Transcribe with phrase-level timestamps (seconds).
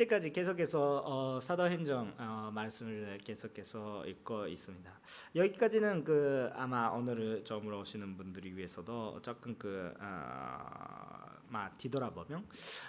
[0.00, 4.90] 이때까지 계속해서 어, 사도행전 어, 말씀을 계속해서 읽고 있습니다.
[5.34, 12.46] 여기까지는 그 아마 오늘을 처음으로 오시는 분들이 위해서도 조금 그 어, 막 뒤돌아보면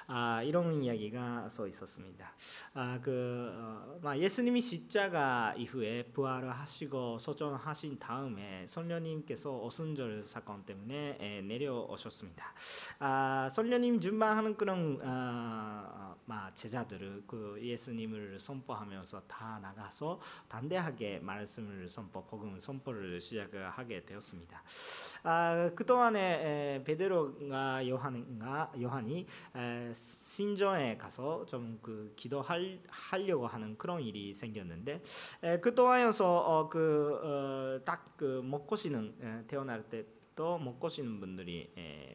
[0.08, 2.32] 아, 이런 이야기가 써 있었습니다.
[2.74, 11.42] 아, 그 어, 예수님이 십자가 이후에 부활을 하시고 소전하신 다음에 성령님께서 오순절 사건 때문에 에,
[11.42, 12.46] 내려오셨습니다.
[13.00, 22.24] 아, 성령님 준비하는 그런 아, 막 제자들을 그 예수님을 선포하면서 다 나가서 담대하게 말씀을 선포,
[22.26, 24.64] 복음 선포를 시작하게 되었습니다.
[25.24, 29.26] 아, 그 동안에 베드로가 요한과 요한이
[29.94, 35.02] 신전에 가서 좀 그 기도하려고 하는 그런 일이 생겼는데
[35.62, 41.72] 그 동안에서 그딱그 그 먹고 쉬는 태어날 때 또 먹고 쉬는 분들이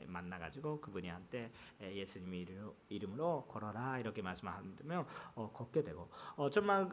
[0.06, 2.46] 만나가지고 그분이 한테 예수님
[2.88, 6.88] 이름으로 걸어라 이렇게 말씀하면 어, 걷게 되고 어, 정말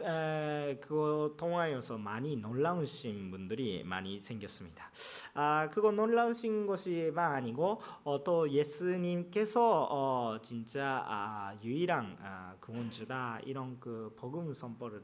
[0.81, 4.89] 그거 통하여서 많이 놀라우신 분들이 많이 생겼습니다.
[5.33, 13.79] 아 그거 놀라우신 것이만 아니고 어, 또 예수님께서 어, 진짜 아, 유일한 아, 구원주다 이런
[13.79, 15.03] 그 복음 선포를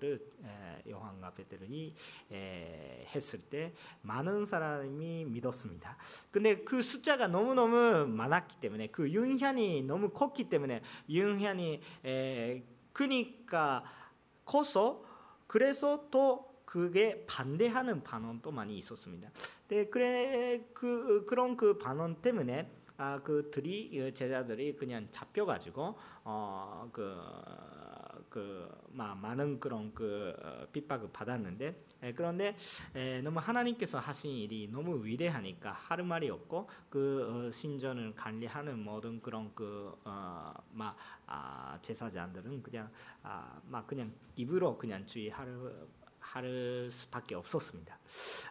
[0.88, 1.94] 요한과 베드로이
[2.32, 5.98] 했을 때 많은 사람이 믿었습니다.
[6.32, 11.82] 근데 그 숫자가 너무 너무 많았기 때문에 그 윤현이 너무 컸기 때문에 윤현이
[12.94, 13.84] 그니까
[14.46, 15.04] 커서
[15.48, 19.32] 그래서 또 그게 반대하는 반응도 많이 있었습니다.
[19.70, 27.18] 네, 그래 그 그런 그 반응 때문에 아 그 들이 제자들이 그냥 잡혀가지고 어그
[28.30, 31.86] 그 많은 그런 그 어, 핍박을 받았는데
[32.16, 32.56] 그런데
[33.24, 39.54] 너무 하나님께서 하신 일이 너무 위대하니까 하루 말이 없고 그 어, 신전을 관리하는 모든 그런
[39.54, 42.90] 그막 아, 제사장들은 그냥
[43.24, 45.88] 아, 막 그냥 입으로 그냥 주의하를
[46.20, 47.98] 할 수밖에 없었습니다.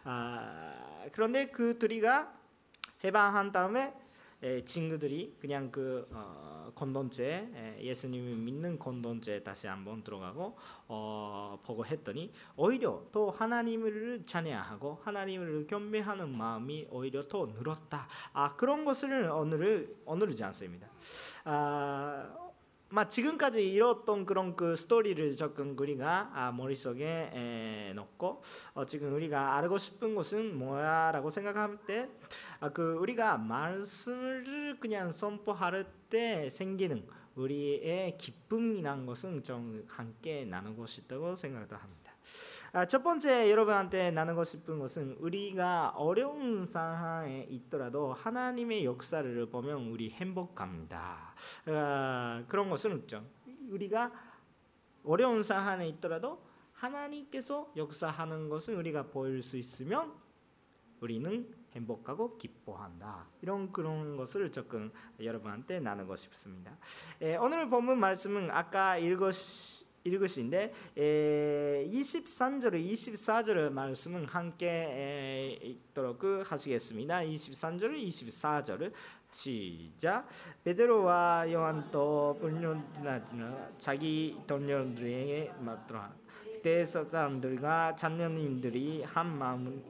[0.03, 2.33] 아, 그런데 그 둘이가
[3.03, 3.93] 해방한 다음에
[4.65, 10.57] 친구들이 그냥 그 어, 건돈죄 예수님을 믿는 건돈죄 다시 한번 들어가고
[10.87, 18.07] 어, 보고 했더니 오히려 또 하나님을 찬양하고 하나님을 경배하는 마음이 오히려 더 늘었다.
[18.33, 20.87] 아 그런 것을 오늘을 오늘이지 않습니다.
[21.43, 22.48] 아,
[22.91, 28.41] 막 지금까지 이뤘던 그런 그 스토리를 적은 우리가 아, 머릿속에 에, 넣고
[28.73, 32.09] 어, 지금 우리가 알고 싶은 것은 뭐야라고 생각할 때
[32.59, 37.05] 아, 그 우리가 말씀을 그냥 선포할 때 생기는
[37.35, 41.98] 우리의 기쁨이란 것은 좀 함께 나누고 싶다고 생각도 합니다.
[42.71, 50.11] 아, 첫 번째 여러분한테 나누고 싶은 것은 우리가 어려운 상황에 있더라도 하나님의 역사를 보면 우리
[50.11, 51.33] 행복합니다.
[51.67, 53.25] 아, 그런 것은 있죠.
[53.69, 54.11] 우리가
[55.03, 60.13] 어려운 상황에 있더라도 하나님께서 역사하는 것을 우리가 보일 수 있으면
[61.01, 63.27] 우리는 행복하고 기뻐한다.
[63.41, 66.77] 이런 그런 것을 조금 여러분한테 나누고 싶습니다.
[67.21, 69.78] 에, 오늘 본문 말씀은 아까 읽었
[70.09, 77.19] 읽으신데 23절 24절 말씀은 함께 읽도록 하시겠습니다.
[77.19, 78.91] 23절 24절
[79.31, 80.27] 시작
[80.63, 83.23] 베드로와 요한도 불륜지나
[83.77, 86.11] 자기 동료들에게 맞더라
[86.43, 89.81] 그때 사람들과 자녀님들이 한 마음을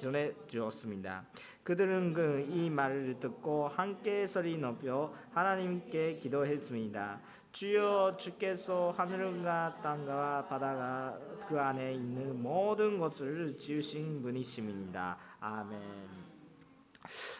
[0.00, 1.24] 전해 주었습니다.
[1.62, 7.20] 그들은 그 이 말을 듣고 함께 소리 높여 하나님께 기도했습니다.
[7.52, 15.18] 주여 주께서 하늘과 땅과 바다가 그 안에 있는 모든 것을 지으신 분이십니다.
[15.38, 15.80] 아멘.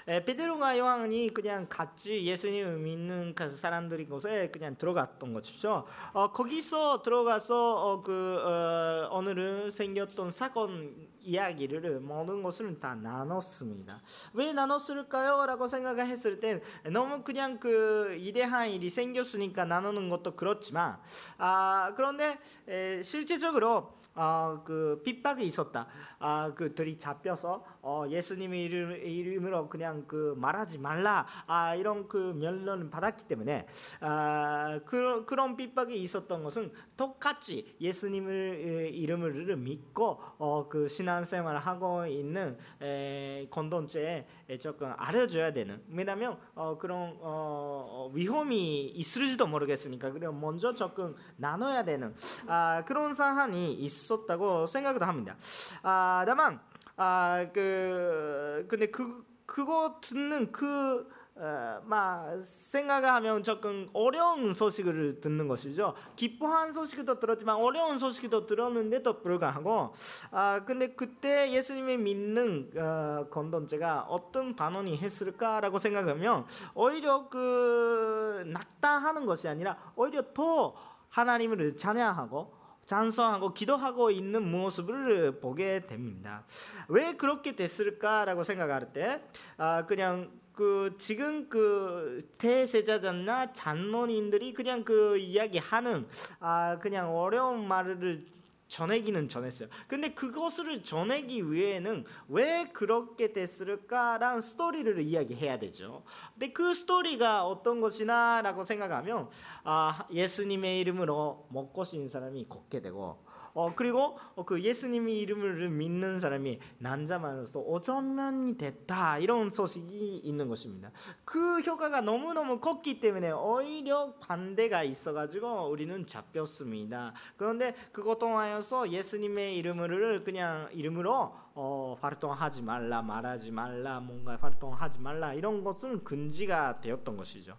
[0.07, 5.87] 베드로가 요한이 그냥 같이 예수님을 믿는 그 사람들이 곳에 그냥 들어갔던 것이죠.
[6.13, 14.01] 어, 거기서 들어가서 어, 그 어, 오늘은 생겼던 사건 이야기를 모든 것을 다 나눴습니다.
[14.35, 15.47] 왜 나눴을까요?
[15.47, 16.61] 라고 생각을 했을 때
[16.91, 20.99] 너무 그냥 그 이대한 일이 생겼으니까 나누는 것도 그렇지만
[21.39, 22.39] 아, 그런데
[22.69, 25.87] 에, 실제적으로 어, 그 핍박이 있었다.
[26.19, 31.27] 아, 그들이 잡혀서 어, 예수님의 이름, 이름으로 그냥 그 말하지 말라.
[31.47, 33.67] 아, 이런 그 면론을 받았기 때문에
[34.01, 42.59] 아, 그, 그런 핍박이 있었던 것은 똑같이 예수님을 이름을 믿고 어, 그 신앙생활을 하고 있는
[42.81, 44.27] 에, 건돈죄에
[44.59, 45.83] 조금 알려줘야 되는.
[45.91, 52.15] 왜냐하면 어, 그런 어, 위험이 있을지도 모르겠으니까 그래 먼저 조금 나눠야 되는
[52.47, 55.37] 아, 그런 상황이 있었다고 생각도 합니다.
[55.83, 56.61] 아, 다만
[56.97, 65.95] 아, 그 근데 그 그거 듣는 그 어, 막 생각하면 조금 어려운 소식을 듣는 것이죠.
[66.15, 69.95] 기뻐한 소식도 들었지만 어려운 소식도 들었는데도 불구하고
[70.31, 76.45] 아 근데 그때 예수님이 믿는 어, 건던제가 어떤 반응이 했을까라고 생각하면
[76.75, 80.75] 오히려 그 낙담하는 것이 아니라 오히려 더
[81.09, 86.45] 하나님을 찬양하고 찬송하고 기도하고 있는 모습을 보게 됩니다.
[86.89, 89.23] 왜 그렇게 됐을까라고 생각할 때
[89.57, 96.07] 아, 그냥 그 지금 그 대세자잖나 잔론인들이 그냥 그 이야기하는
[96.41, 98.27] 아 그냥 어려운 말을
[98.73, 99.69] 전하기는 전했어요.
[99.87, 106.03] 근데 그것을 전하기 위해는 왜 그렇게 됐을까라는 스토리를 이야기해야 되죠.
[106.33, 109.29] 근데 그 스토리가 어떤 것이나라고 생각하면
[109.65, 113.23] 아 예수님의 이름으로 먹고 싶은 사람이 걷게 되고
[113.55, 120.91] 어 그리고 그 예수님의 이름을 믿는 사람이 난자만으로서 오전면이 됐다 이런 소식이 있는 것입니다.
[121.25, 127.13] 그 효과가 너무 너무 컸기 때문에 오히려 반대가 있어가지고 우리는 잡혔습니다.
[127.37, 135.35] 그런데 그것 통하여서 예수님의 이름을 그냥 이름으로 어, 활동하지 말라 말하지 말라 뭔가 활동하지 말라
[135.35, 137.59] 이런 것은 금지가 되었던 것이죠.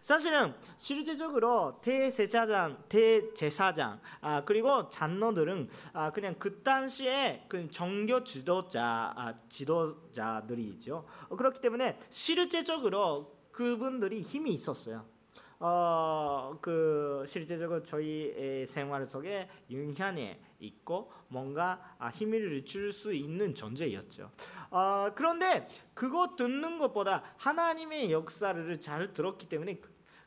[0.00, 9.34] 사실은 실제적으로 대제사장 대제사장 아, 그리고 장로들은 아, 그냥 그 당시에 그 정교 지도자 아,
[9.48, 11.04] 지도자들이죠.
[11.28, 15.13] 어, 그렇기 때문에 실제적으로 그분들이 힘이 있었어요.
[15.60, 24.30] 어, 그 실제적으로 저희 생활 속에 영향이 있고 뭔가 아, 힘을 줄 수 있는 존재였죠.
[24.70, 29.80] 어, 그런데 그거 듣는 것보다 하나님의 역사를 잘 들었기 때문에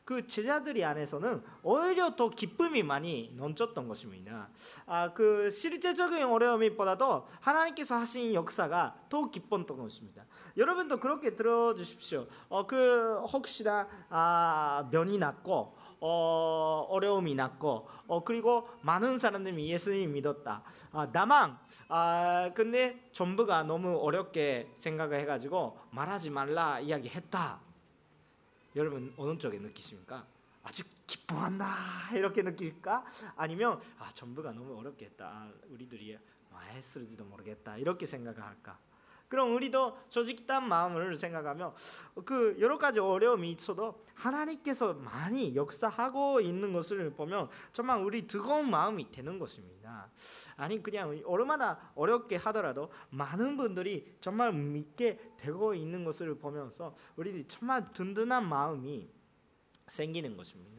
[0.08, 4.48] 그, 그 제자들이 안에서는 오히려 더 기쁨이 많이 넘쳤던 것입니다.
[4.86, 10.24] 아, 그 실제적인 어려움보다도 하나님께서 하신 역사가 더 기뻤던 것입니다.
[10.56, 12.26] 여러분도 그렇게 들어주십시오.
[12.48, 20.62] 어, 그 혹시나 아, 면이 났고 어, 어려움이 났고 어, 그리고 많은 사람들이 예수님 믿었다.
[20.90, 21.58] 아, 나만
[21.88, 27.67] 아, 근데 전부가 너무 어렵게 생각을 해가지고 말하지 말라 이야기했다.
[28.76, 30.26] 여러분 어느 쪽에 느끼십니까?
[30.62, 31.66] 아주 기뻐한다
[32.14, 33.04] 이렇게 느낄까?
[33.36, 35.26] 아니면 아 전부가 너무 어렵게 했다.
[35.26, 36.18] 아, 우리들이
[36.50, 38.78] 마했을지도 모르겠다 이렇게 생각할까?
[39.28, 41.74] 그럼 우리도 솔직한 마음을 생각하며
[42.24, 49.12] 그 여러 가지 어려움이 있어도 하나님께서 많이 역사하고 있는 것을 보면 정말 우리 뜨거운 마음이
[49.12, 50.10] 되는 것입니다.
[50.56, 57.92] 아니 그냥 얼마나 어렵게 하더라도 많은 분들이 정말 믿게 되고 있는 것을 보면서 우리 정말
[57.92, 59.10] 든든한 마음이
[59.86, 60.77] 생기는 것입니다.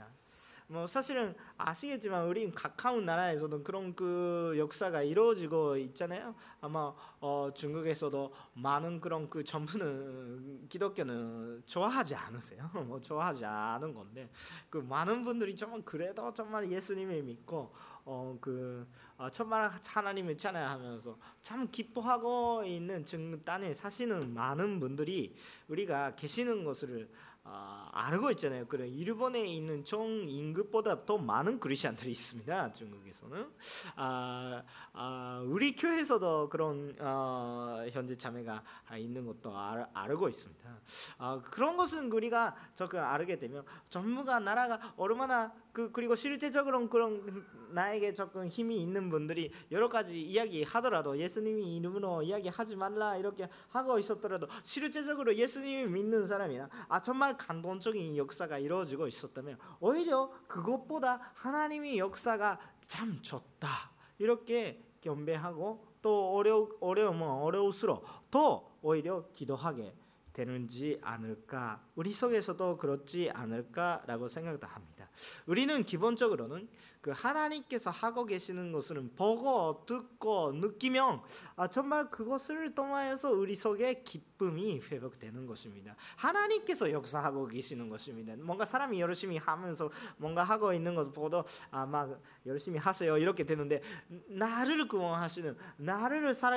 [0.72, 6.36] 뭐 사실은 아시겠지만 우리 가까운 나라에서도 그런 그 역사가 이루어지고 있잖아요.
[6.62, 12.70] 아마 어 중국에서도 많은 그런 그 전부는 기독교는 좋아하지 않으세요.
[12.86, 14.30] 뭐 좋아하지 않은 건데
[14.70, 17.74] 그 많은 분들이 정말 그래도 정말 예수님을 믿고
[18.06, 18.88] 어그
[19.18, 25.36] 어, 천만 하나님을 찬양하면서 참 기뻐하고 있는 즉 땅에 사시는 많은 분들이
[25.68, 27.29] 우리가 계시는 것을 아,
[27.92, 28.66] 알고 있잖아요.
[28.68, 32.74] 그래 일본에 있는 총 임금보다 더 많은 크리스천들이 있습니다.
[32.74, 33.52] 중국에서는
[33.96, 34.64] 아,
[34.94, 38.64] 아, 우리 교회에서도 그런 어, 현재 자매가
[38.98, 40.80] 있는 것도 알, 알고 있습니다.
[41.18, 48.14] 아, 그런 것은 우리가 조금 알게 되면 전부가 나라가 얼마나 그 그리고 실제적으로 그런 나에게
[48.14, 54.48] 조금 힘이 있는 분들이 여러 가지 이야기 하더라도 예수님이 이름으로 이야기하지 말라 이렇게 하고 있었더라도
[54.64, 63.22] 실제적으로 예수님이 믿는 사람이나 아 정말 감동적인 역사가 이루어지고 있었다면 오히려 그것보다 하나님의 역사가 참
[63.22, 69.96] 좋다 이렇게 경배하고 또 어려 어려우면 어려울수록 더 오히려 기도하게
[70.34, 74.89] 되는지 않을까 우리 속에서도 그렇지 않을까라고 생각도 합니다.
[75.46, 76.68] 우리는 기본적으로는
[77.02, 81.22] 그 하나님께서 하고 계시는 것을 보고 듣고 느끼면
[81.56, 85.96] 아, 정말 그것을 통하여서 우리 속에 기쁨이 회복되는 것입니다.
[86.16, 88.34] 하나님께서 역사하고 계시는 것입니다.
[88.38, 93.82] 뭔가 사람이 열심히 하면서 뭔가 하고 있는 것 보도 아막 열심히 하세요 이렇게 되는데
[94.28, 96.54] 나를 구원하시는 나를 살,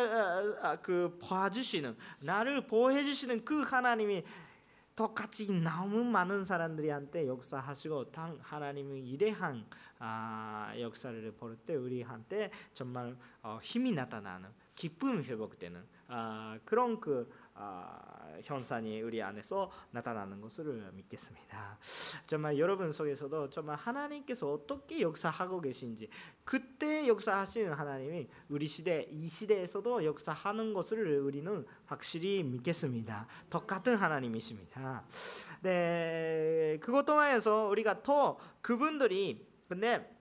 [0.63, 4.25] 아, 그 봐주시는 나를 보호해 주시는 그 하나님이
[4.95, 9.65] 똑같이 너무 많은 사람들이한테 역사하시고 하나님의 이대한
[9.99, 17.42] 아, 역사를 볼 때 우리한테 정말 어, 힘이 나타나는 기쁨이 회복되는 아, 그런 그 아,
[18.43, 21.79] 현상이 우리 안에서 나타나는 것을 믿겠습니다.
[22.27, 26.09] 정말 여러분 속에서도 정말 하나님께서 어떻게 역사하고 계신지
[26.45, 33.27] 그때 역사하시는 하나님이 우리 시대 이 시대에서도 역사하는 것을 우리는 확실히 믿겠습니다.
[33.51, 35.05] 똑같은 하나님이십니다.
[35.63, 40.17] 네, 그것 통하여서 우리가 더 그분들이 근데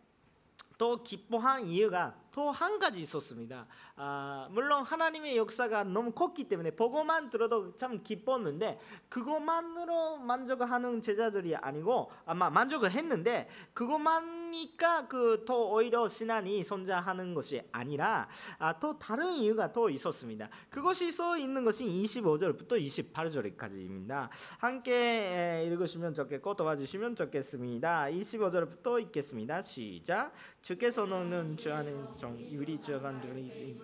[0.77, 3.65] 또 기뻐한 이유가 또 한 가지 있었습니다.
[3.95, 12.11] 아, 물론 하나님의 역사가 너무 컸기 때문에 보고만 들어도 참 기뻤는데 그것만으로 만족하는 제자들이 아니고
[12.25, 18.27] 아마 만족을 했는데 그것만이니까 그 더 오히려 신앙이 성장하는 것이 아니라
[18.59, 20.49] 아, 또 다른 이유가 또 있었습니다.
[20.69, 24.29] 그것이 써 있는 것이 25절부터 28절까지입니다.
[24.59, 28.05] 함께 읽으시면 좋겠고 도와주시면 좋겠습니다.
[28.05, 29.63] 25절부터 읽겠습니다.
[29.63, 30.31] 시작.
[30.61, 33.81] 주께서는 주 안에 정 유리 저간들이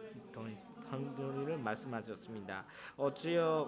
[0.92, 2.66] 한도리를 말씀하셨습니다.
[2.96, 3.68] 어찌여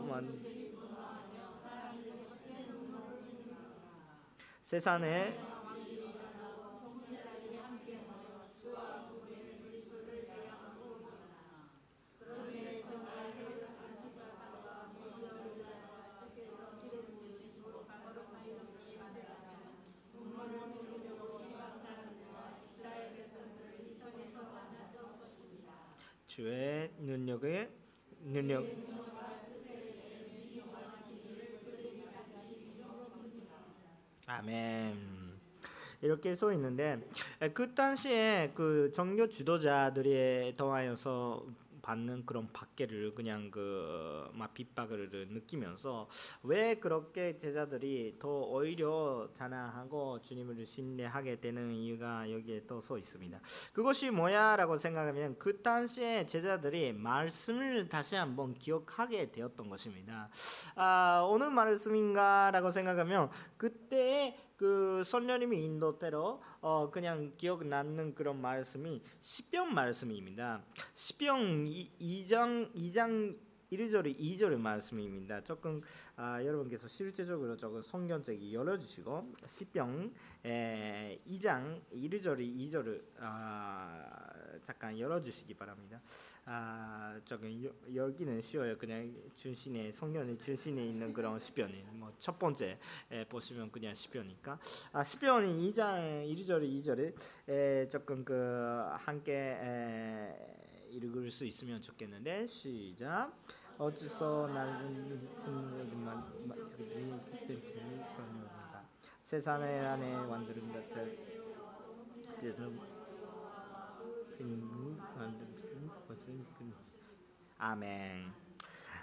[4.62, 5.49] 세상에
[26.30, 27.68] 주의 능력에
[28.22, 28.64] 능력
[34.28, 34.96] 아멘.
[36.02, 37.02] 이렇게 써 있는데
[37.56, 41.48] 그 당시에 그 종교 지도자들이 통하여서
[41.89, 46.08] 받는 그런 박해를 그냥 그막 핍박을 느끼면서
[46.43, 53.39] 왜 그렇게 제자들이 더 오히려 자나하고 주님을 신뢰하게 되는 이유가 여기에 또써 있습니다.
[53.74, 60.29] 그것이 뭐야라고 생각하면 그 당시에 제자들이 말씀을 다시 한번 기억하게 되었던 것입니다.
[60.75, 69.74] 아, 어느 말씀인가라고 생각하면 그때 그 선녀님이 인도대로 어 그냥 기억 남는 그런 말씀이 시편
[69.74, 70.62] 말씀입니다.
[70.96, 73.38] 시편 2장 2장
[73.72, 75.42] 1절 2절 말씀입니다.
[75.46, 75.82] 조금
[76.18, 80.13] 아, 여러분께서 실제적으로 조금 성경책이 열어주시고 시편
[80.44, 84.29] 2장 1절 2절을 아,
[84.63, 86.01] 잠깐 열어주시기 바랍니다.
[86.46, 88.78] 아, 조금 열기는 쉬워요.
[88.78, 92.78] 그냥 중심에 성경의 중심에 있는 그런 시편이 뭐첫 번째
[93.12, 94.60] 에, 보시면 그냥 시편이니까
[94.92, 97.16] 아, 시편이 2장 1절
[97.48, 98.34] 2절에 조금 그
[98.98, 100.36] 함께 에,
[100.89, 103.32] 읽을 수 있으면 좋겠는데 시작.
[103.78, 106.39] 어디서 나는 승리만
[109.22, 110.89] 세상에 안에 완드는 것
[114.39, 114.48] 들
[117.58, 118.49] 아멘.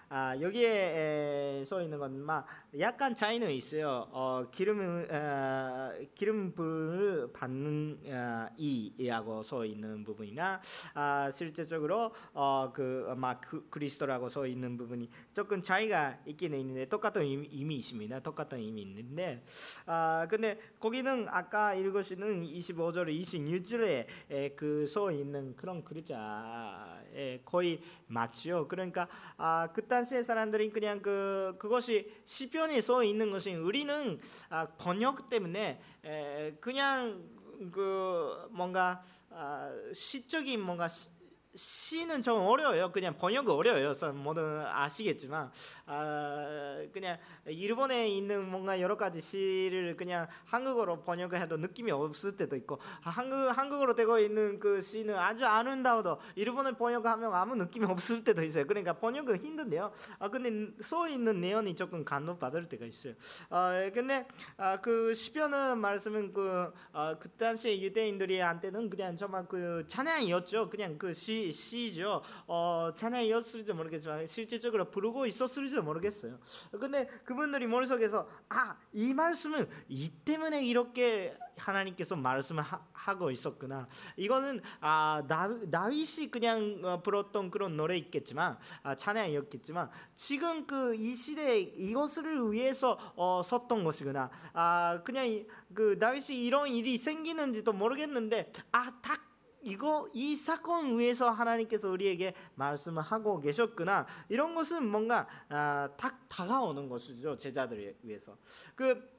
[0.09, 2.47] 아, 여기에 써 있는 건 막
[2.79, 4.09] 약간 차이는 있어요.
[4.11, 10.61] 어, 기름 어, 기름불 받는 어, 이라고 써 있는 부분이나
[10.95, 17.77] 아, 실제적으로 어, 그막 그, 그리스도라고 써 있는 부분이 조금 차이가 있긴 있는데 똑같은 의미,
[17.77, 18.21] 있습니다.
[18.21, 19.43] 똑같은 의미 있는데
[19.87, 28.69] 아, 근데 거기는 아까 읽으시는 25절 26절에 그써 있는 그런 글자에 거의 맞죠.
[28.69, 35.31] 그러니까 아, 그때 당시의 사람들이 그냥 그 그것이 시편에 써 있는 것이 우리는 아, 번역
[35.31, 37.25] 때문에 에, 그냥
[37.73, 41.09] 그 뭔가 아, 시적인 뭔가 시,
[41.57, 42.93] 시는 좀 어려워요.
[42.93, 43.93] 그냥 번역이 어려워요.
[44.13, 45.51] 모두 아시겠지만
[45.87, 52.79] 아, 그냥 일본에 있는 뭔가 여러 가지 시를 그냥 한국어로 번역해도 느낌이 없을 때도 있고
[53.03, 58.43] 아, 한국 한국어로 되고 있는 그 시는 아주 아름다워도 일본어 번역하면 아무 느낌이 없을 때도
[58.43, 58.67] 있어요.
[58.67, 59.91] 그러니까 번역은 힘든데요.
[60.19, 63.15] 아 근데 써 있는 내용이 조금 감동 받을 때가 있어요.
[63.51, 64.27] 아 근데
[64.59, 70.69] 아, 그 시편은 말씀은 그, 아, 그 당시에 유대인들이한테는 그냥 정말 그 찬양이었죠.
[70.71, 72.23] 그냥 그 시 시죠.
[72.47, 76.39] 어, 찬양이었을지도 모르겠지만 실질적으로 부르고 있었을지도 모르겠어요.
[76.73, 83.89] 근데 그분들이 머릿속에서 아, 이 말씀은 이 때문에 이렇게 하나님께서 말씀을 하 고 있었구나.
[84.17, 91.15] 이거는 아, 나, 윗이 그냥 어, 불었던 그런 노래 있겠지만 아, 찬양이었겠지만 지금 그 이
[91.15, 94.31] 시대에 이것을 위해서 어, 섰던 것이구나.
[94.55, 99.36] 아, 그냥 그 다윗이 이런 일이 생기는지도 모르겠는데 아, 딱
[99.67, 106.89] 이거 이 사건 위해서 하나님께서 우리에게 말씀을 하고 계셨구나 이런 것은 뭔가 아, 딱 다가오는
[106.89, 108.37] 것이죠 제자들을 위해서
[108.75, 109.17] 그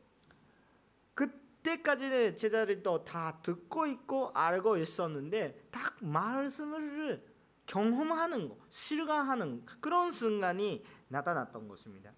[1.14, 7.22] 그때까지는 제자들이 또다 듣고 있고 알고 있었는데 딱 말씀을
[7.66, 12.14] 경험하는 거, 실감하는 그런 순간이 나타났던 것입니다.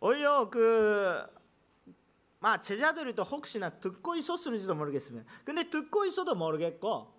[0.00, 1.22] 오히려 그
[2.44, 5.24] 마, 제자들도 혹시나 듣고 있었을지도 모르겠습니다.
[5.44, 7.12] 근데 듣고 있어도 모르겠고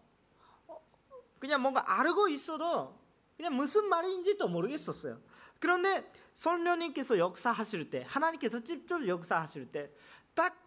[1.40, 3.00] 그냥 뭔가 알고 있어도
[3.36, 5.20] 그냥 무슨 말인지도 모르겠었어요.
[5.60, 9.92] 그런데 성령님께서 역사하실 때 하나님께서 직접 역사하실 때
[10.36, 10.66] 딱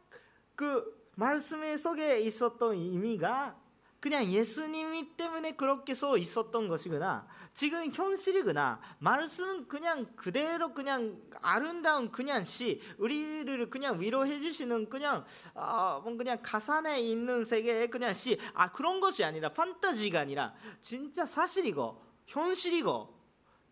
[0.59, 3.57] 그 말씀 속에 있었던 의미가
[4.00, 7.26] 그냥 예수님이 때문에 그렇게 써 있었던 것이구나.
[7.52, 8.81] 지금 현실이구나.
[9.00, 15.25] 말씀은 그냥 그대로 그냥 아름다운 그냥 시, 우리를 그냥 위로해 주시는 그냥
[15.55, 18.38] 아, 뭐 그냥 가산에 있는 세계의 그냥 시.
[18.55, 23.19] 아 그런 것이 아니라 판타지가 아니라 진짜 사실이고 현실이고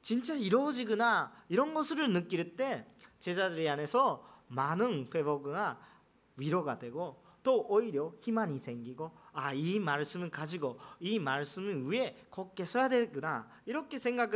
[0.01, 2.87] 진짜 이루어지구나 이런 것을 느낄 때
[3.21, 5.81] 제자들이 안에서 많은 회복과
[6.37, 12.89] 위로가 되고 또 오히려 희망이 생기고 아 이 말씀을 가지고 이 말씀을 위에 걷게 써야
[12.89, 14.31] 되구나 이렇게 생각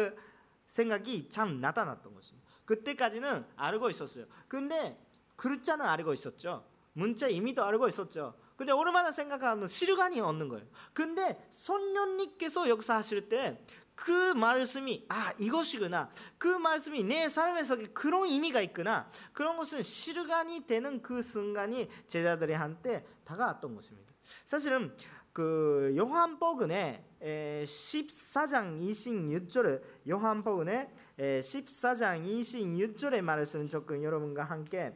[0.66, 2.48] 생각이 참 나타났던 것입니다.
[2.64, 4.26] 그때까지는 알고 있었어요.
[4.46, 4.96] 근데
[5.36, 6.64] 글자는 알고 있었죠.
[6.92, 8.34] 문자 이미도 알고 있었죠.
[8.56, 10.66] 근데 얼마나 생각하면 실감이 없는 거예요.
[10.92, 13.64] 근데 선녀님께서 역사하실 때
[14.00, 20.66] 그 말씀이 아 이것이구나 그 말씀이 내 삶에 서 그런 의미가 있구나 그런 것은 실감이
[20.66, 24.09] 되는 그 순간이 제자들이 한테 다가왔던 것입니다
[24.46, 24.94] 사실은
[25.32, 34.92] 그 요한복음의 14장 26절 요한복음의 14장 26절의 말씀 조금 여러분과 함께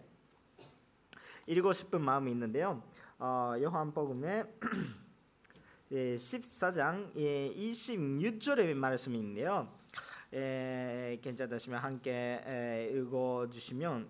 [1.46, 2.82] 읽고 싶은 마음이 있는데요
[3.18, 4.44] 어, 요한복음의
[5.92, 9.68] 14장 26절의 말씀인데요.
[10.30, 14.08] 괜찮으시면 함께 읽어주시면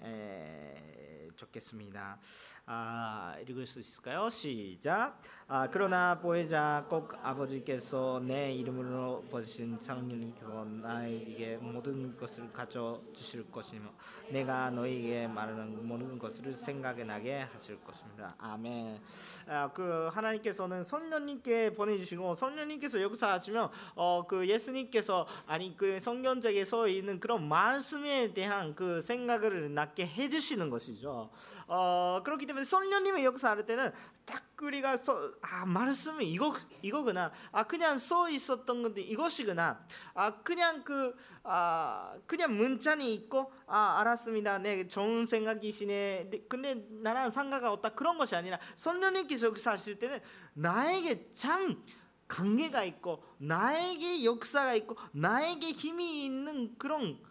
[1.37, 2.19] 좋겠습니다.
[2.67, 4.31] 아, 읽을 수 있을까요?
[4.31, 5.21] 시작.
[5.47, 13.91] 아, 그러나 보혜자 꼭 아버지께서 내 이름으로 보신 창년이고 나에게 모든 것을 가져 주실 것이며
[14.31, 18.35] 내가 너에게 말하는 모든 것을 생각에 나게 하실 것입니다.
[18.39, 18.99] 아멘.
[19.47, 27.21] 아, 그 하나님께서는 성령님께 보내주시고 성령님께서 역사하시면 어, 그 예수님께서 아니 그 성경책에 서 있는
[27.21, 31.29] 그런 말씀에 대한 그 생각을 낳게 해주시는 것이죠.
[31.67, 33.93] 어, 그렇기 때문에 성령님의 역사할 때는
[34.25, 34.97] 딱 우리가
[35.43, 37.33] 써, 아 말씀은 이거 이거구나.
[37.53, 39.87] 아 그냥 써 있었던 건데 이것이구나.
[40.15, 41.15] 아 그냥 그
[41.47, 44.59] 아 그냥 문자니 있고 아 알았습니다.
[44.59, 46.31] 네 좋은 생각이시네.
[46.31, 50.21] 네, 근데 나랑 상가가 없다 그런 것이 아니라 성령님께서 역사하실 때는
[50.55, 51.85] 나에게 참
[52.29, 57.23] 관계가 있고 나에게 역사가 있고 나에게 힘이 있는 그런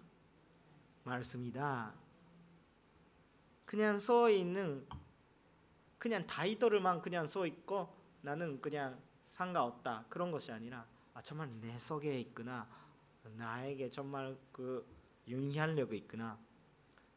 [1.03, 1.95] 말씀이다.
[3.65, 4.85] 그냥 써 있는
[6.03, 7.87] 그냥 타이틀만 그냥 써 있고
[8.19, 10.03] 나는 그냥 상관없다.
[10.09, 12.67] 그런 것이 아니라 아 정말 내 속에 있구나.
[13.37, 14.85] 나에게 정말 그
[15.29, 16.37] 영향력이 있구나.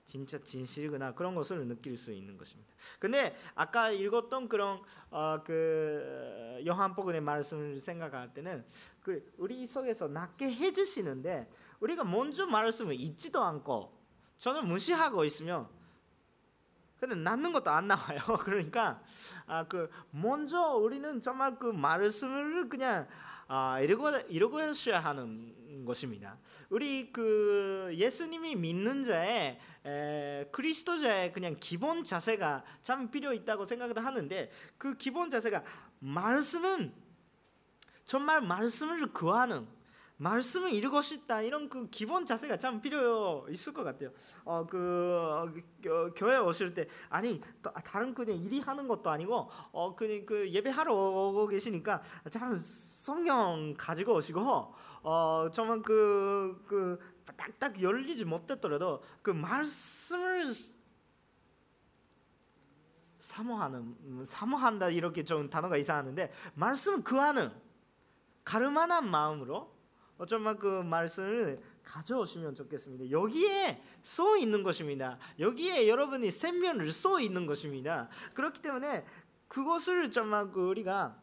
[0.05, 1.15] 진짜 진실이구나.
[1.17, 2.73] 그런 것을 느낄 수 있는 것입니다.
[3.01, 8.65] 근데 아까 읽었던 그런 어, 그 요한복음의 말씀을 생각할 때는
[9.03, 13.93] 그 우리 속에서 낫게 해주시는데 우리가 먼저 말씀을 잊지도 않고
[14.39, 15.76] 저는 무시하고 있으면
[17.07, 18.19] 근데 낳는 것도 안 나와요.
[18.45, 19.01] 그러니까
[19.47, 23.07] 아 그 먼저 우리는 정말 그 말씀을 그냥
[23.49, 26.37] 아 이러고 이러고셔야 하는 것입니다.
[26.69, 34.51] 우리 그 예수님이 믿는 자의 에, 그리스도자의 그냥 기본 자세가 참 필요 있다고 생각을 하는데
[34.79, 35.63] 그 기본 자세가
[36.01, 36.93] 말씀은
[38.05, 39.67] 정말 말씀을 구하는
[40.19, 44.11] 말씀을 읽고 싶다 이런 그 기본 자세가 참 필요 있을 것 같아요.
[44.45, 45.53] 어그
[45.89, 47.41] 어, 교회 오실 때 아니
[47.85, 54.75] 다른 그냥 일이 하는 것도 아니고 어그 그 예배하러 오고 계시니까 참 성경 가지고 오시고
[55.03, 56.99] 어 정말 그그 그
[57.37, 60.45] 딱딱 열리지 못했더라도 그 말씀을
[63.19, 67.51] 사모하는 사모한다 이렇게 좀 단어가 이상하는데 말씀 그하는
[68.45, 69.76] 가르만한 마음으로
[70.19, 73.11] 어쩌면 그 말씀을 가져오시면 좋겠습니다.
[73.11, 75.19] 여기에 써 있는 것입니다.
[75.39, 78.09] 여기에 여러분이 생명을 써 있는 것입니다.
[78.35, 79.05] 그렇기 때문에
[79.49, 81.21] 그것을 정말 그 우리가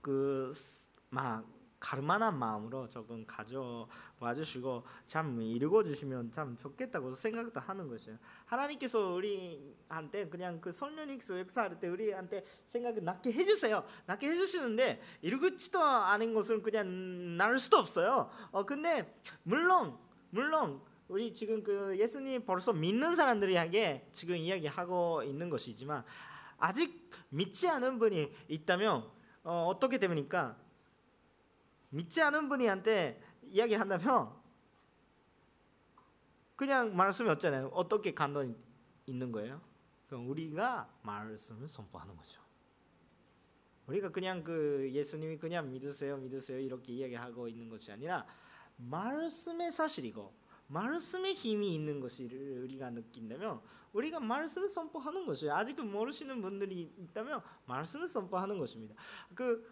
[0.00, 1.55] 그막
[1.86, 8.18] 가르만한 마음으로 조금 가져와 주시고 참 읽어 주시면 참 좋겠다고 생각도 하는 것이에요.
[8.46, 13.84] 하나님께서 우리한테 그냥 그 성령님께서 역사할 때 우리한테 생각을 낳게 해주세요.
[14.06, 18.30] 낳게 해주시는데 읽지도 않은 것은 그냥 나눌 수도 없어요.
[18.50, 19.96] 어 근데 물론
[20.30, 26.02] 물론 우리 지금 그 예수님 벌써 믿는 사람들에게 지금 이야기하고 있는 것이지만
[26.58, 29.08] 아직 믿지 않은 분이 있다면
[29.44, 30.56] 어, 어떻게 됩니까?
[31.90, 34.32] 믿지 않은 분이한테 이야기한다면
[36.56, 37.68] 그냥 말씀이 없잖아요.
[37.68, 38.54] 어떻게 감동이
[39.06, 39.60] 있는 거예요?
[40.08, 42.40] 그럼 우리가 말씀을 선포하는 거죠.
[43.86, 48.26] 우리가 그냥 그 예수님이 그냥 믿으세요, 믿으세요 이렇게 이야기하고 있는 것이 아니라
[48.76, 50.32] 말씀의 사실이고
[50.68, 52.26] 말씀의 힘이 있는 것을
[52.64, 53.60] 우리가 느낀다면
[53.92, 55.54] 우리가 말씀을 선포하는 것이에요.
[55.54, 58.94] 아직 모르시는 분들이 있다면 말씀을 선포하는 것입니다.
[59.34, 59.66] 그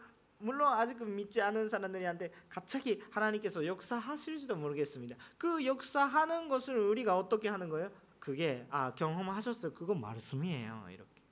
[0.45, 5.17] 물론 아직 믿지 않은 사람들한테 갑자기 하나님께서 역사하실지도 모르겠습니다.
[5.39, 7.91] 그 역사하는 것을 우리가 어떻게 하는 거예요?
[8.19, 9.73] 그게 아 경험하셨어요.
[9.75, 10.87] 그거 말씀이에요.
[10.91, 11.23] 이렇게.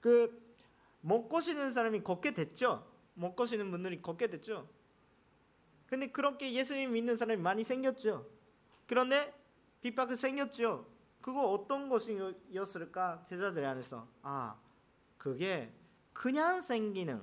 [0.00, 0.42] 그
[1.02, 2.88] 못 거시는 사람이 걷게 됐죠.
[3.14, 4.68] 못 거시는 분들이 걷게 됐죠.
[5.86, 8.26] 근데 그렇게 예수님 믿는 사람이 많이 생겼죠.
[8.86, 9.34] 그런데
[9.82, 10.86] 핍박이 생겼죠.
[11.20, 13.22] 그거 어떤 것이었을까?
[13.24, 14.58] 제자들 안에서 아
[15.18, 15.72] 그게
[16.12, 17.20] 그냥 생기는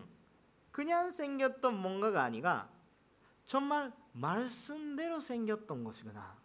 [0.79, 2.69] 그냥 생겼던 뭔가가 아니라
[3.45, 6.37] 정말 말씀대로 생겼던 것이구나.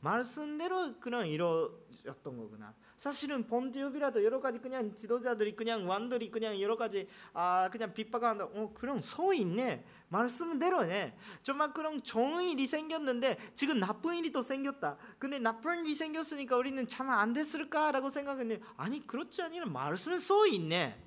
[0.00, 2.72] 말씀대로 그냥 이루어졌던 거구나.
[2.96, 8.44] 사실은 본디오비라도 여러 가지 그냥 지도자들이 그냥 왕들이 그냥 여러 가지 아 그냥 빗박한다.
[8.46, 9.84] 어 그런 소 있네.
[10.08, 11.14] 말씀대로네.
[11.42, 14.96] 정말 그런 좋은 일이 생겼는데 지금 나쁜 일이 또 생겼다.
[15.18, 21.02] 근데 나쁜 일이 생겼으니까 우리는 참 안 됐을까라고 생각했는데 아니 그렇지 아니라 말씀은 소 있네.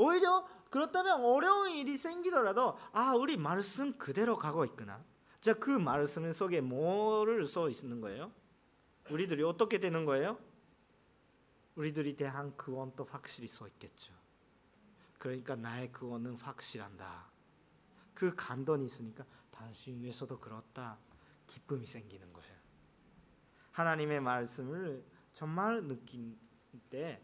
[0.00, 5.04] 오히려 그렇다면 어려운 일이 생기더라도 아 우리 말씀 그대로 가고 있구나.
[5.42, 8.32] 자 그 말씀 속에 뭐를 써 있는 거예요?
[9.10, 10.38] 우리들이 어떻게 되는 거예요?
[11.74, 14.12] 우리들이 대한 구원도 확실히 써 있겠죠.
[15.18, 17.26] 그러니까 나의 구원은 확실한다.
[18.14, 20.98] 그 간던이 있으니까 당신 위해서도 그렇다.
[21.46, 22.56] 기쁨이 생기는 거예요.
[23.72, 26.38] 하나님의 말씀을 정말 느낀
[26.88, 27.20] 때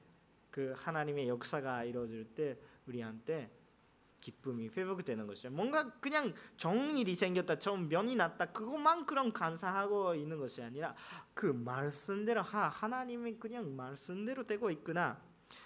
[0.56, 3.50] 그 하나님의 역사가 이루어질 때 우리한테
[4.22, 5.50] 기쁨이 회복되는 것이죠.
[5.50, 10.94] 뭔가 그냥 정일이 생겼다, 좀 면이 났다, 그것만 그런 감사하고 있는 것이 아니라
[11.34, 15.20] 그 말씀대로 하 하나님이 그냥 말씀대로 되고 있구나.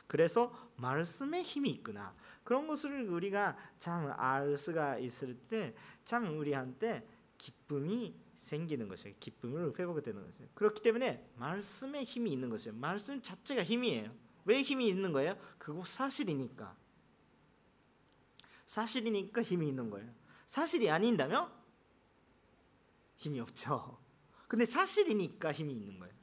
[0.08, 2.12] 그래서 말씀의 힘이 있구나.
[2.42, 5.72] 그런 것을 우리가 참 알 수가 있을 때
[6.04, 7.06] 참 우리한테
[7.38, 9.14] 기쁨이 생기는 것이에요.
[9.20, 10.48] 기쁨을 회복되는 것이에요.
[10.54, 12.74] 그렇기 때문에 말씀의 힘이 있는 것이에요.
[12.74, 14.10] 말씀 자체가 힘이에요.
[14.44, 15.36] 왜 힘이 있는 거예요?
[15.58, 16.76] 그거 사실이니까.
[18.66, 20.08] 사실이니까 힘이 있는 거예요.
[20.46, 21.50] 사실이 아닌다면
[23.16, 23.98] 힘이 없죠.
[24.48, 26.14] 근데 사실이니까 힘이 있는 거예요.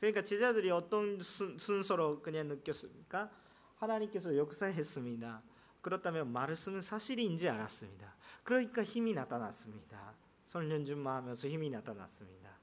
[0.00, 3.30] 그러니까 제자들이 어떤 순 서로 그냥 느꼈습니까?
[3.76, 5.42] 하나님께서 역사했습니다.
[5.80, 8.14] 그렇다면 말씀은 사실인지 알았습니다.
[8.42, 10.14] 그러니까 힘이 나타났습니다.
[10.46, 12.56] 설년준마 하면서 힘이 나타났습니다.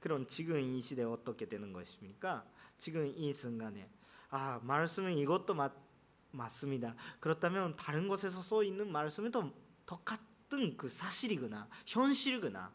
[0.00, 2.44] 그럼 지금 이 시대에 어떻게 되는 것입니까?
[2.78, 3.90] 지금 이 순간에
[4.30, 5.72] 아 말씀은 이것도 맞,
[6.30, 6.94] 맞습니다.
[7.20, 9.52] 그렇다면 다른 곳에서 써 있는 말씀이 더
[9.84, 12.72] 똑같은 그 사실이구나 현실이구나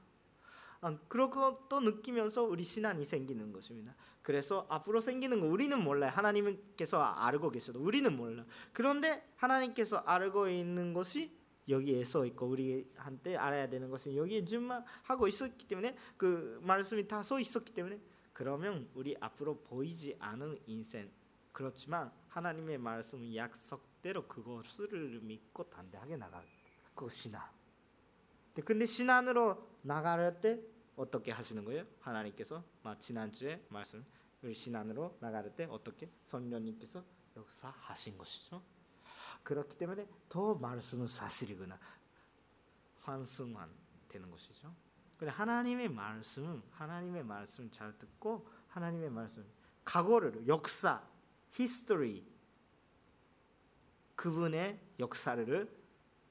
[0.81, 3.95] 아, 그런 것도 느끼면서 우리 신앙이 생기는 것입니다.
[4.21, 6.11] 그래서 앞으로 생기는 거 우리는 몰라요.
[6.13, 8.45] 하나님께서 알고 계셔도 우리는 몰라.
[8.73, 11.31] 그런데 하나님께서 알고 있는 것이
[11.69, 17.23] 여기에 써 있고 우리한테 알아야 되는 것은 여기에 주만 하고 있었기 때문에 그 말씀이 다
[17.23, 18.01] 써 있었기 때문에
[18.33, 21.11] 그러면 우리 앞으로 보이지 않은 인생
[21.51, 26.43] 그렇지만 하나님의 말씀 약속대로 그것을 믿고 담대하게 나갈
[26.95, 27.47] 그 신앙.
[28.65, 30.59] 근데 신앙으로 나갈 때
[30.95, 31.85] 어떻게 하시는 거예요?
[32.01, 32.63] 하나님께서
[32.99, 34.03] 지난주에 말씀
[34.41, 37.03] 우리 신앙으로 나갈 때 어떻게 성령님께서
[37.35, 38.61] 역사하신 것이죠.
[39.43, 41.79] 그렇기 때문에 더 말씀은 사실이구나
[43.01, 43.69] 환승만
[44.07, 44.73] 되는 것이죠.
[45.23, 49.45] 근데 하나님의 말씀은 하나님의 말씀 잘 듣고 하나님의 말씀
[49.85, 51.01] 과거를 역사
[51.51, 52.27] 히스토리
[54.17, 55.77] 그분의 역사를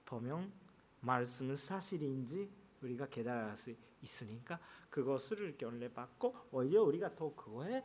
[0.04, 0.52] 보면
[1.00, 2.50] 말씀은 사실인지
[2.82, 7.82] 우리가 깨달을 수 있으니까 그것을 결례받고 오히려 우리가 더 그거에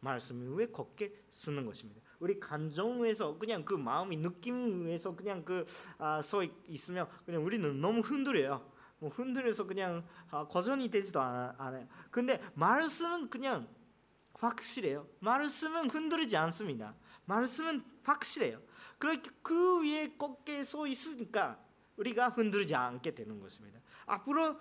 [0.00, 2.02] 말씀 위에 걷게 쓰는 것입니다.
[2.20, 6.20] 우리 감정 위에서 그냥 그 마음이 느낌 위에서 그냥 그서 아,
[6.66, 8.75] 있으면 그냥 우리는 너무 흔들려요.
[8.98, 11.86] 뭐 흔들려서 그냥 아, 거전이 되지도 않아요.
[12.10, 13.68] 근데 말씀은 그냥
[14.34, 15.08] 확실해요.
[15.20, 16.94] 말씀은 흔들리지 않습니다.
[17.26, 18.60] 말씀은 확실해요.
[18.98, 21.58] 그렇게 그 위에 꺾게 서 있으니까
[21.96, 23.80] 우리가 흔들리지 않게 되는 것입니다.
[24.06, 24.58] 앞으로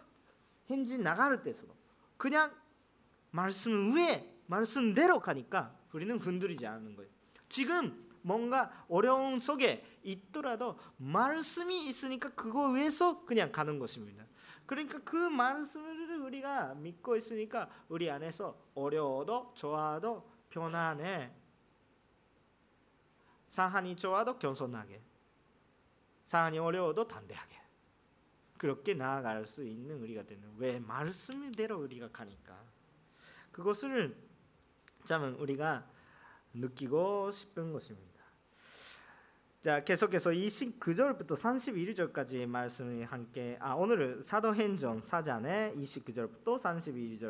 [0.65, 1.75] 현지 나갈 때서도
[2.17, 2.53] 그냥
[3.31, 7.09] 말씀 위에 말씀대로 가니까 우리는 흔들리지 않는 거예요.
[7.47, 14.25] 지금 뭔가 어려운 속에 있더라도 말씀이 있으니까 그거 위해서 그냥 가는 것입니다.
[14.65, 21.31] 그러니까 그 말씀을 우리가 믿고 있으니까 우리 안에서 어려워도 좋아도 편안해.
[23.49, 25.01] 상한이 좋아도 겸손하게.
[26.25, 27.61] 상황이 어려워도 담대하게
[28.57, 32.63] 그렇게 나아갈 수 있는 우리가 되는 왜 말씀대로 우리가 가니까
[33.51, 34.17] 그것을
[35.05, 35.87] 참 우리가
[36.53, 38.14] 느끼고 싶은 것입니다.
[39.65, 46.55] 자 계속해서 29절부터 31절까지 말씀을 함께 아 오늘은 사도행전 4장의 29절부터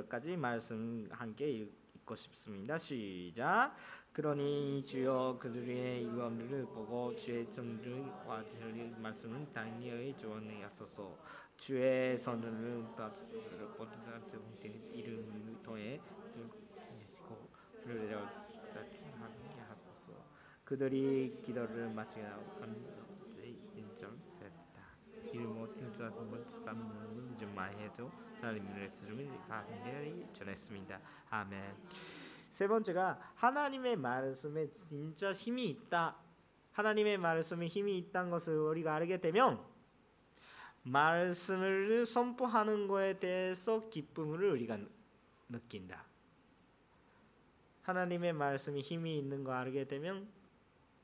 [0.10, 2.78] 32절까지 말씀 함께 읽고 싶습니다.
[2.78, 3.74] 시작.
[4.12, 11.17] 그러니 주여 그들의 유언을 보고 주의 전들과 주의 말씀을 당연히 조언해 하소서
[11.56, 13.13] 주의 선을 보다
[14.91, 16.02] 이름 통해
[17.82, 18.44] 그를 하소서
[20.65, 22.25] 그들이 기도를 마치고
[23.75, 24.86] 인정했다
[25.32, 25.67] 이름으로
[26.47, 30.99] 삼는 줄만 해도 하나님의 말씀을 간절히 전했습니다
[31.30, 31.75] 아멘
[32.56, 36.15] 세 번째가 하나님의 말씀에 진짜 힘이 있다.
[36.71, 39.62] 하나님의 말씀에 힘이 있다는 것을 우리가 알게 되면
[40.84, 44.80] 말씀을 선포하는 것에 대해서 기쁨을 우리가
[45.49, 46.06] 느낀다.
[47.82, 50.25] 하나님의 말씀이 힘이 있는 거 알게 되면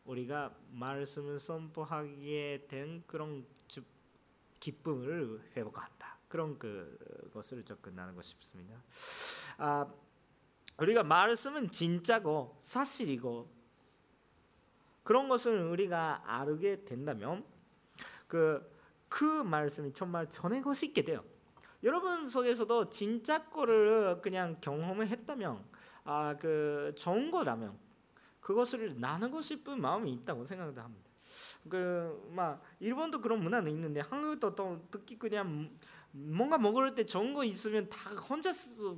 [0.06, 3.46] 우리가 말씀을 선포하게 된 그런
[4.60, 6.18] 기쁨을 회복한다.
[6.28, 8.76] 그런 그것을 접근하는 싶습니다.
[9.58, 9.88] 아,
[10.78, 13.50] 우리가 말씀은 진짜고 사실이고
[15.04, 17.44] 그런 것을 우리가 알게 된다면
[18.28, 18.72] 그,
[19.10, 21.24] 그 말씀이 정말 전하고 싶게 돼요.
[21.84, 25.66] 여러분 속에서도 진짜 거를 그냥 경험을 했다면
[26.04, 27.78] 아 그 좋은 거라면
[28.42, 31.10] 그것을 나누고 싶은 마음이 있다고 생각합니다.
[31.70, 35.70] 그 막 일본도 그런 문화는 있는데 한국도 또 특히 그냥
[36.14, 38.52] 뭔가 먹을 때 좋은 거 있으면 다 혼자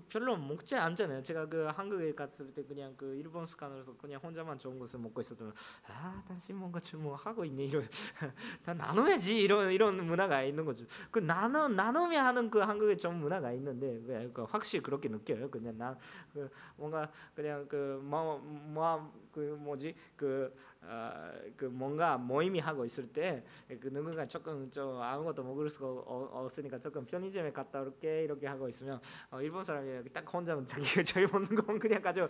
[0.09, 1.21] 별로 먹지 않잖아요.
[1.21, 5.53] 제가 그 한국에 갔을 때 그냥 그 일본 스카너에서 그냥 혼자만 좋은 것을 먹고 있었던
[5.87, 7.87] 아 당신 뭔가 좀뭐 하고 있네 이런
[8.65, 10.85] 다 나눠야지 이런 이런 문화가 있는 거죠.
[11.11, 15.49] 그 나눠 나누며 하는 그 한국의 좀 문화가 있는데 그 확실히 그렇게 느껴요.
[15.49, 15.97] 그냥 나
[16.33, 20.72] 그 뭔가 그냥 그 뭐뭐그 뭐지 그 어,
[21.55, 23.43] 그 뭔가 모임이 하고 있을 때
[23.79, 28.99] 그 누군가 조금 좀 아무것도 먹을 수가 없으니까 조금 편의점에 갔다 올게 이렇게 하고 있으면
[29.31, 32.27] 어, 일본 사람이 딱 혼자 자기가 저희 먹는 거 그냥 가지고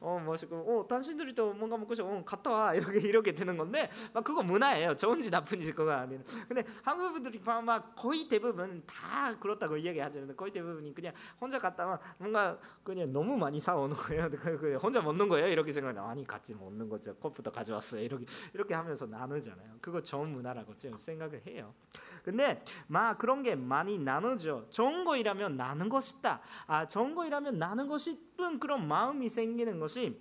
[0.00, 2.08] 어 멋있고 어 당신들이 또 뭔가 먹고 싶어.
[2.08, 2.74] 어, 갔다 와.
[2.74, 4.94] 이렇게 이렇게 되는 건데 막 그거 문화예요.
[4.96, 10.94] 좋은지 나쁜지 그거 아니는 근데 한국 분들이 막 거의 대부분 다 그렇다고 이야기하죠 거의 대부분이
[10.94, 14.30] 그냥 혼자 갔다가 뭔가 그냥 너무 많이 사오는 거예요.
[14.34, 15.48] 그, 그 혼자 먹는 거예요.
[15.48, 17.14] 이렇게 생각해 아니 같이 먹는 거죠.
[17.16, 21.74] 컵부터 가져왔어요 이렇게 이렇게 하면서 나누잖아요 그거 좋은 문화라고 생각을 해요
[22.22, 24.68] 근데 막 그런 게 많이 나누죠.
[24.70, 26.40] 좋은 거이라면 나는 것이다.
[26.66, 30.18] 아, 좋은 거이라면 나는 것이든 그런 마음이 생기는 것이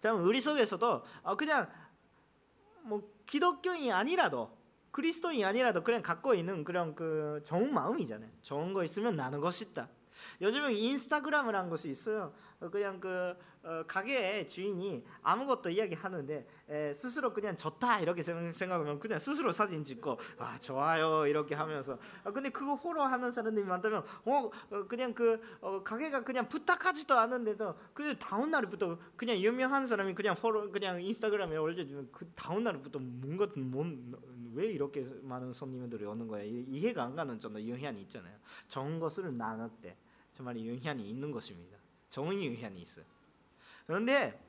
[0.00, 1.70] 참 우리 속에서도 어, 그냥
[2.82, 4.56] 뭐 기독교인이 아니라도
[4.90, 8.30] 그리스도인이 아니라도 그냥 갖고 있는 그런 그 좋은 마음이잖아요.
[8.42, 9.88] 좋은 거 있으면 나는 것이다.
[10.40, 12.32] 요즘은 인스타그램을 한 것이 있어요.
[12.72, 13.36] 그냥 그 어,
[13.86, 20.58] 가게 주인이 아무것도 이야기하는데 에, 스스로 그냥 좋다 이렇게 생각하면 그냥 스스로 사진 찍고 아
[20.58, 26.24] 좋아요 이렇게 하면서 아, 근데 그거 호러하는 사람들이 많다면 어, 어 그냥 그 어, 가게가
[26.24, 32.30] 그냥 부탁하지도 않는데도 그 다음 날부터 그냥 유명한 사람이 그냥 호러 그냥 인스타그램에 올려주면 그
[32.34, 38.36] 다음 날부터 뭔가 뭔왜 이렇게 많은 손님들이 오는 거야 이해가 안 가는 정도 영향이 있잖아요.
[38.68, 39.32] 좋은 것을
[39.80, 39.96] 때
[40.32, 41.78] 정말 영향이 있는 것입니다.
[42.08, 43.13] 좋은 영향이 있어요.
[43.86, 44.40] 그런데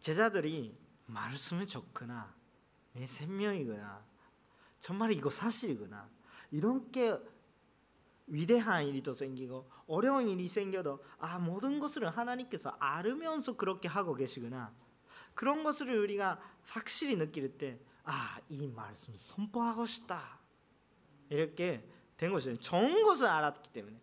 [0.00, 0.76] 제자들이
[1.06, 2.34] 말씀을 적거나
[2.92, 4.04] 내 생명이거나
[4.80, 6.08] 정말 이거 사실이구나
[6.50, 7.18] 이런 게
[8.26, 14.74] 위대한 일이 또 생기고 어려운 일이 생겨도 아 모든 것을 하나님께서 알으면서 그렇게 하고 계시구나
[15.34, 20.38] 그런 것을 우리가 확실히 느낄 때 아 이 말씀 선포하고 싶다.
[21.28, 24.00] 이렇게 된 것이죠 좋은 것을 알았기 때문에.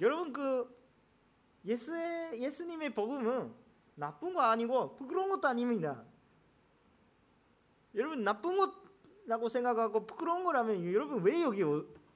[0.00, 0.83] 여러분 그
[1.66, 1.92] 예수
[2.34, 3.54] 예수님의 복음은
[3.94, 6.04] 나쁜 거 아니고 부끄러운 것도 아닙니다.
[7.94, 11.62] 여러분 나쁜 것라고 생각하고 부끄러운 거라면 여러분 왜 여기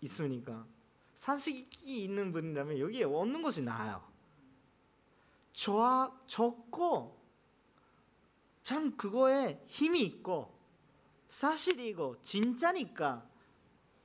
[0.03, 0.67] 있습니까?
[1.15, 4.07] 사식이 있는 분이라면 여기에 없는 것이 나아요.
[5.53, 7.19] 저 적고
[8.63, 10.57] 참 그거에 힘이 있고
[11.31, 13.29] 사실이고 진짜니까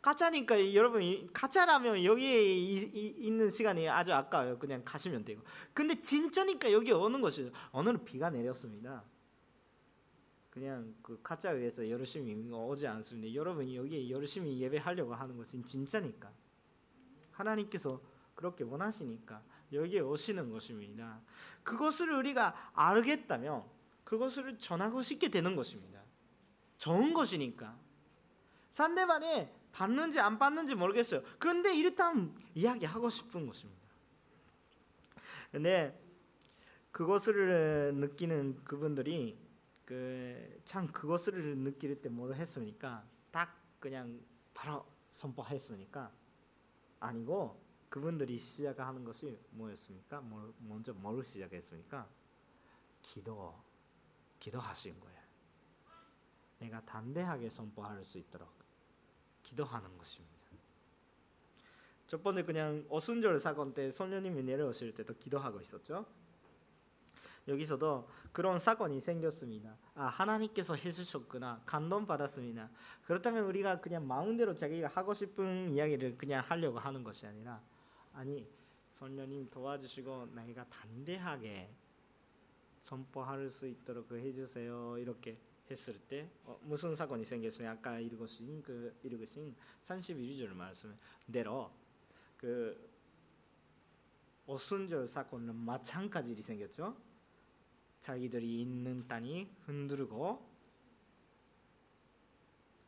[0.04, 4.60] 가짜니까 여러분 가짜라면 여기에 있는 시간이 아주 아까워요.
[4.60, 5.42] 그냥 가시면 되고.
[5.74, 7.52] 근데 진짜니까 여기 오는 것이죠.
[7.72, 9.02] 오늘은 비가 내렸습니다.
[10.50, 13.34] 그냥 그 가짜 위해서 열심히 오지 않습니다.
[13.34, 16.30] 여러분이 여기 열심히 예배하려고 하는 것은 진짜니까.
[17.32, 18.02] 하나님께서
[18.36, 21.22] 그렇게 원하시니까 여기에 오시는 것입니다.
[21.64, 23.64] 그것을 우리가 알겠다면
[24.04, 26.02] 그것을 전하고 싶게 되는 것입니다.
[26.78, 27.80] 좋은 것이니까
[28.70, 31.22] 상대방이 받는지 안 받는지 모르겠어요.
[31.38, 33.84] 근데 이렇다면 이야기하고 싶은 것입니다.
[35.52, 36.00] 근데
[36.92, 39.38] 그것을 느끼는 그분들이
[39.86, 44.20] 그 참 그것을 느낄 때뭘 했으니까 딱 그냥
[44.54, 46.12] 바로 선포했으니까
[47.00, 50.22] 아니고 그분들이 시작하는 것이 뭐였습니까?
[50.60, 52.10] 먼저 뭘 시작했습니까?
[53.02, 53.62] 기도,
[54.40, 55.22] 기도하신 거예요.
[56.60, 58.63] 내가 담대하게 선포할 수 있도록
[59.44, 60.34] 기도하는 것입니다.
[62.08, 66.06] 첫 번째 그냥 어순절 사건 때 선녀님이 내려오실 때도 기도하고 있었죠.
[67.48, 69.76] 여기서도 그런 사건이 생겼습니다.
[69.96, 72.70] 아 하나님께서 해주셨구나 감동 받았습니다.
[73.06, 77.62] 그렇다면 우리가 그냥 마음대로 자기가 하고 싶은 이야기를 그냥 하려고 하는 것이 아니라
[78.14, 78.48] 아니
[78.92, 81.70] 선녀님 도와주시고 나이가 담대하게
[82.84, 85.38] 선포할 수 있도록 해주세요 이렇게
[85.74, 87.70] 했을 때 어, 무슨 사건이 생겼어요?
[87.70, 91.72] 아까 읽으신 그 읽으신 31절 말씀대로
[92.38, 92.90] 그
[94.46, 96.96] 오순절 사건은 마찬가지로 생겼죠.
[98.02, 100.54] 자기들이 있는 땅이 흔들고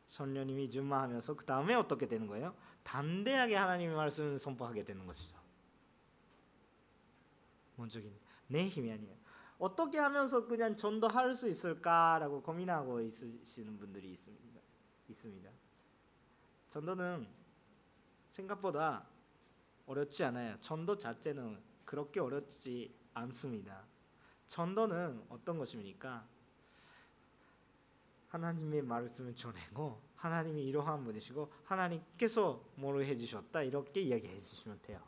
[0.08, 2.54] 선녀님이 준마하면서 그 다음에 어떻게 되는 거예요?
[2.84, 5.36] 담대하게 하나님의 말씀을 선포하게 되는 것이죠.
[7.76, 8.14] 먼저긴
[8.46, 9.16] 내 힘이 아니에요.
[9.58, 14.60] 어떻게 하면서 그냥 전도할 수 있을까라고 고민하고 있으시는 분들이 있습니다.
[15.08, 15.50] 있습니다.
[16.68, 17.26] 전도는
[18.30, 19.06] 생각보다
[19.86, 20.58] 어렵지 않아요.
[20.60, 23.86] 전도 자체는 그렇게 어렵지 않습니다.
[24.48, 26.26] 전도는 어떤 것입니까?
[28.28, 35.00] 하나님의 말씀을 전하고 하나님이 이러한 분이시고 하나님께서 뭐를 해주셨다 이렇게 이야기해 주시면 돼요.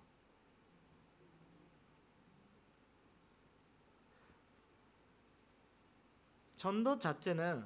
[6.59, 7.65] 전도 자체는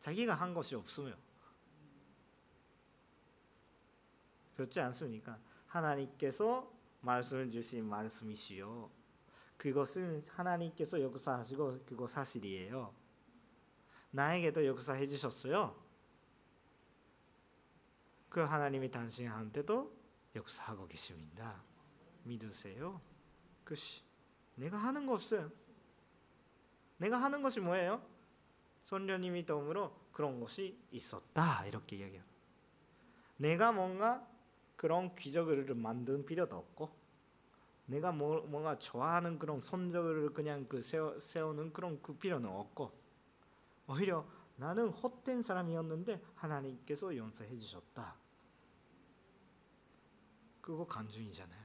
[0.00, 1.14] 자기가 한 것이 없으며
[4.56, 5.38] 그렇지 않습니까?
[5.68, 6.68] 하나님께서
[7.02, 8.90] 말씀을 주신 말씀이시요.
[9.56, 12.92] 그것은 하나님께서 역사하시고 그거 사실이에요.
[14.10, 15.80] 나에게도 역사해 주셨어요.
[18.28, 19.96] 그 하나님이 당신한테도
[20.34, 21.62] 역사하고 계십니다.
[22.24, 23.00] 믿으세요.
[23.62, 24.02] 그시
[24.56, 25.52] 내가 하는 거 없어요.
[27.00, 28.02] 내가 하는 것이 뭐예요?
[28.84, 32.22] 선녀님이 도움으로 그런 것이 있었다 이렇게 이야기해요.
[33.38, 34.26] 내가 뭔가
[34.76, 36.90] 그런 기적을 만든 필요도 없고
[37.86, 42.92] 내가 뭐, 뭔가 좋아하는 그런 손적을 그냥 그 세워, 세우는 그런 그 필요는 없고
[43.88, 48.14] 오히려 나는 헛된 사람이었는데 하나님께서 용서해 주셨다.
[50.60, 51.64] 그거 간증이잖아요.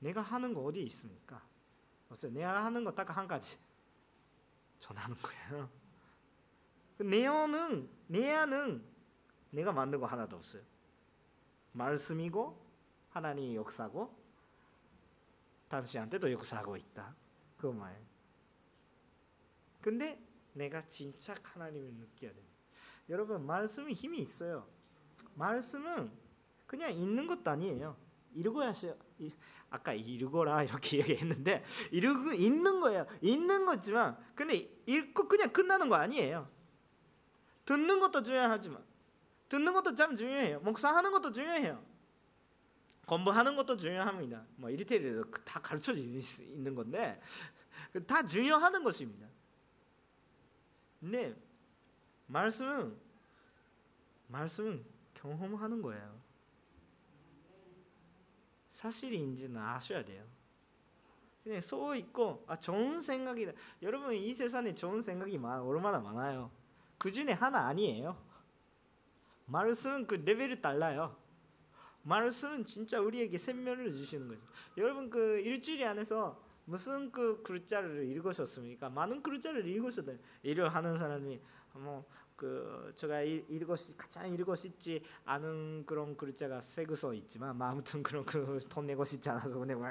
[0.00, 1.42] 내가 하는 거 어디 있습니까?
[2.10, 2.32] 없어요.
[2.32, 3.56] 내가 하는 거 딱 한 가지
[4.78, 5.70] 전하는 거예요.
[6.96, 8.84] 그 내용은 내 안은
[9.50, 10.62] 내가 만든 거 하나도 없어요.
[11.72, 12.64] 말씀이고
[13.10, 14.16] 하나님의 역사고
[15.68, 17.14] 당신한테도 역사하고 있다.
[17.56, 18.00] 그 말.
[19.80, 22.42] 근데 내가 진짜 하나님을 느껴야 돼.
[23.08, 24.68] 여러분 말씀이 힘이 있어요.
[25.34, 26.10] 말씀은
[26.66, 27.96] 그냥 읽는 것도 아니에요.
[28.34, 28.72] 읽어야
[29.70, 33.06] 아까 읽어라 이렇게 얘기했는데 읽고 읽는 거예요.
[33.22, 36.48] 읽는 거지만 근데 읽고 그냥 끝나는 거 아니에요.
[37.64, 38.82] 듣는 것도 중요하지만
[39.48, 40.60] 듣는 것도 참 중요해요.
[40.60, 41.84] 목사하는 것도 중요해요.
[43.06, 44.44] 공부하는 것도 중요합니다.
[44.56, 47.20] 뭐 이리테리도 다 가르쳐 있는 건데
[48.06, 49.26] 다 중요하는 것입니다.
[51.00, 51.36] 근데
[52.26, 52.96] 말씀은
[54.28, 56.23] 말씀은 경험하는 거예요.
[58.74, 60.24] 사실인지는 아셔야 돼요.
[61.44, 63.52] 그냥 써 있고 아 좋은 생각이다.
[63.82, 66.50] 여러분 이 세상에 좋은 생각이 많, 얼마나 많아요.
[66.98, 68.16] 그 중에 하나 아니에요.
[69.46, 71.16] 말씀은 그 레벨이 달라요.
[72.02, 74.40] 말씀은 진짜 우리에게 생명을 주시는 거죠.
[74.76, 78.88] 여러분 그 일주일 안에서 무슨 그 글자를 읽으셨습니까?
[78.90, 80.16] 많은 글자를 읽으셨어요.
[80.42, 81.40] 일을 하는 사람이
[81.74, 88.24] 뭐그 제가 읽었 가장 읽고 싶지 않은 그런 글자가 세 글서 있지만 뭐 아무튼 그런
[88.24, 89.86] 그 돈 내고 싶지 않아서 근데 뭐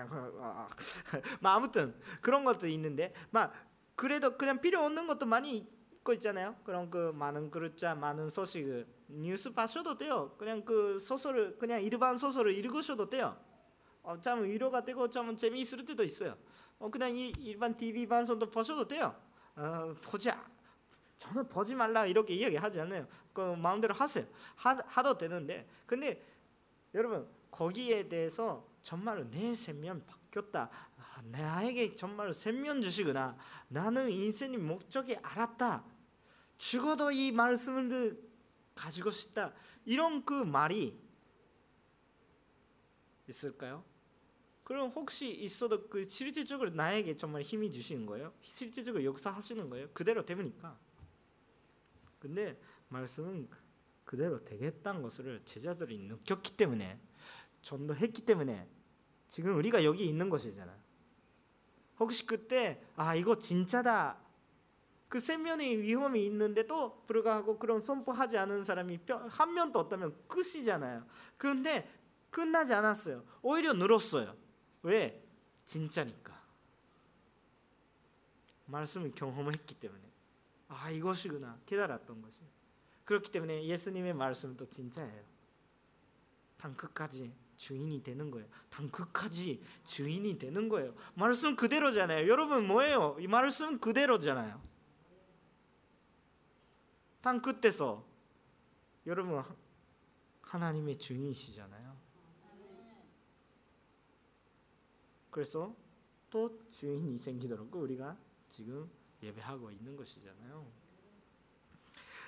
[1.43, 3.53] 아무튼 그런 것도 있는데 막
[3.95, 6.55] 그래도 그냥 필요 없는 것도 많이 있고 있잖아요.
[6.63, 10.35] 그런 그 많은 글자, 많은 소식 뉴스 봐셔도 돼요.
[10.37, 13.37] 그냥 그 소설을 그냥 일반 소설을 읽으셔도 돼요.
[14.01, 16.35] 어, 참 위로가 되고 참 재미있을 때도 있어요.
[16.79, 19.15] 어, 그냥 이 일반 TV 방송도 보셔도 돼요.
[19.55, 20.29] 어, 보지
[21.23, 23.07] 저는 보지 말라 이렇게 이야기하지 않아요.
[23.31, 24.25] 그 마음대로 하세요.
[24.55, 26.21] 하, 하도 되는데 근데
[26.93, 30.69] 여러분 거기에 대해서 정말 내 생명 바뀌었다.
[30.97, 33.37] 아, 나에게 정말 생명 주시구나.
[33.69, 35.85] 나는 인생의 목적이 알았다.
[36.57, 38.21] 죽어도 이 말씀을
[38.75, 39.53] 가지고 싶다.
[39.85, 40.99] 이런 그 말이
[43.29, 43.85] 있을까요?
[44.65, 48.33] 그럼 혹시 있어도 그 실질적으로 나에게 정말 힘이 주시는 거예요?
[48.41, 49.89] 실질적으로 역사하시는 거예요?
[49.93, 50.77] 그대로 되니까.
[52.23, 52.57] 근데
[52.87, 53.49] 말씀은
[54.05, 56.97] 그대로 되겠다는 것을 제자들이 느꼈기 때문에
[57.61, 58.65] 전도했기 때문에
[59.27, 60.73] 지금 우리가 여기 있는 것이잖아.
[61.99, 64.17] 혹시 그때 아 이거 진짜다.
[65.09, 68.99] 그 생명의 위험이 있는데도 불구하고 그런 선포하지 않은 사람이
[69.29, 71.05] 한 명도 없다면 끝이잖아요.
[71.37, 71.91] 그런데
[72.31, 73.25] 끝나지 않았어요.
[73.41, 74.33] 오히려 늘었어요.
[74.81, 75.21] 왜?
[75.65, 76.41] 진짜니까.
[78.67, 80.12] 말씀을 경험했기 때문에.
[80.73, 82.39] 아 이것이구나 깨달았던 것이.
[83.05, 85.23] 그렇기 때문에 예수님의 말씀도 진짜예요.
[86.57, 88.47] 당끝까지 주인이 되는 거예요.
[88.69, 90.95] 당끝까지 주인이 되는 거예요.
[91.13, 92.27] 말씀 그대로잖아요.
[92.27, 93.17] 여러분 뭐예요?
[93.19, 94.61] 이 말씀 그대로잖아요.
[97.21, 98.05] 당 끝에서
[99.05, 99.43] 여러분
[100.41, 101.97] 하나님의 주인이시잖아요.
[105.29, 105.75] 그래서
[106.29, 108.17] 또 주인이 생기도록 우리가
[108.47, 108.89] 지금
[109.23, 110.65] 예배하고 있는 것이잖아요.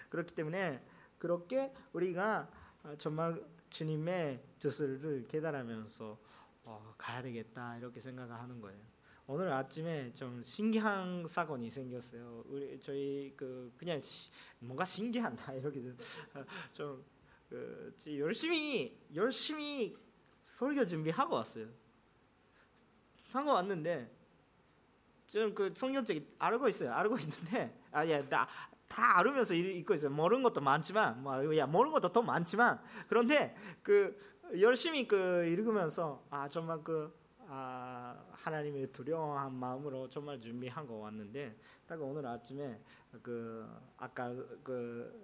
[0.10, 0.84] 그렇기 때문에
[1.18, 2.50] 그렇게 우리가
[2.98, 6.18] 정말 주님의 뜻을 깨달으면서
[6.64, 8.80] 어, 가야 되겠다 이렇게 생각하는 거예요.
[9.28, 12.44] 오늘 아침에 좀 신기한 사건이 생겼어요.
[12.48, 14.30] 우리 저희 그 그냥 시,
[14.60, 15.82] 뭔가 신기하다 이렇게
[16.74, 17.16] 좀
[17.50, 19.96] 그 열심히 열심히
[20.46, 21.68] 설교 준비하고 왔어요.
[23.32, 24.10] 하고 왔는데
[25.36, 26.94] 저는 그 성경책 알고 있어요.
[26.94, 30.10] 알고 있는데 아야 나다 알으면서 읽고 있어요.
[30.10, 32.80] 모르는 것도 많지만 뭐야 모르는 것도 더 많지만
[33.10, 34.18] 그런데 그
[34.62, 37.14] 열심히 그 읽으면서 아 정말 그
[37.50, 42.80] 아, 하나님의 두려워한 마음으로 정말 준비하고 왔는데 딱 오늘 아침에
[43.22, 43.68] 그
[43.98, 44.30] 아까
[44.64, 45.22] 그,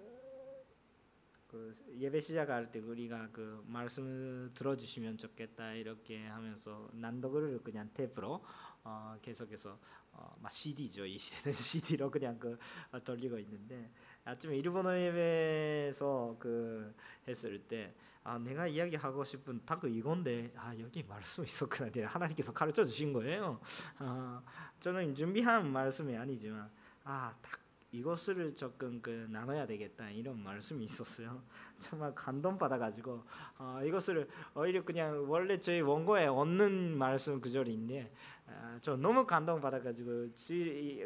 [1.48, 8.44] 그 예배 시작할 때 우리가 그 말씀을 들어주시면 좋겠다 이렇게 하면서 난독을 그냥 테이프로
[8.84, 9.78] 어, 계속해서
[10.12, 12.58] 어, 막 CD죠 이 시대는 CD로 그냥 그
[12.90, 13.90] 어, 돌리고 있는데
[14.24, 16.94] 아침에 일본어 예배에서 그
[17.26, 17.94] 했을 때
[18.24, 23.60] 아, 내가 이야기하고 싶은 딱 이건데 아 여기 말씀 있었구나 하나님께서 가르쳐 주신 거예요.
[23.98, 24.40] 아,
[24.78, 26.70] 저는 준비한 말씀이 아니지만
[27.02, 27.60] 아딱
[27.90, 31.42] 이것을 조금 그 나눠야 되겠다 이런 말씀이 있었어요.
[31.78, 33.24] 정말 감동 받아가지고
[33.58, 38.12] 어, 이것을 오히려 그냥 원래 저희 원고에 없는 말씀 구절인데
[38.60, 40.28] 아, 저 너무 감동 받아가지고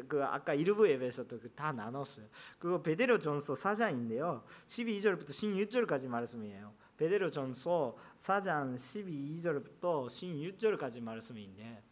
[0.07, 2.27] 그 아까 일부 예배에서도 그다 나눴어요.
[2.59, 4.43] 그거 베데로 전서 4장인데요.
[4.67, 6.73] 12절부터 16절까지 말씀이에요.
[6.97, 11.83] 베데로 전서 4장 12절부터 16절까지 말씀인데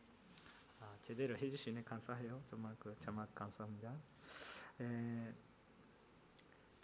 [0.80, 2.42] 아, 제대로 해주시네 감사해요.
[2.46, 3.94] 정말 그 정말 감사합니다.
[4.82, 5.34] 에,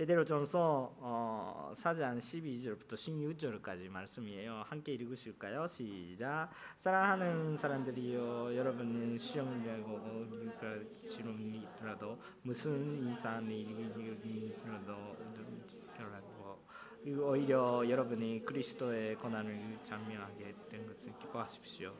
[0.01, 4.63] 베드로 전서 어, 4장 12절부터 16절까지 말씀이에요.
[4.65, 5.67] 함께 읽으실까요?
[5.67, 6.49] 시작.
[6.75, 9.99] 사랑하는 사람들이여, 여러분은 시험이라고
[11.03, 14.95] 지름이라도 무슨 이상한 일이라도
[17.19, 21.93] 오히려 여러분이 그리스도의 고난을 장명하게 된 것을 기뻐하십시오.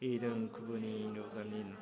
[0.00, 1.14] 이런 그분이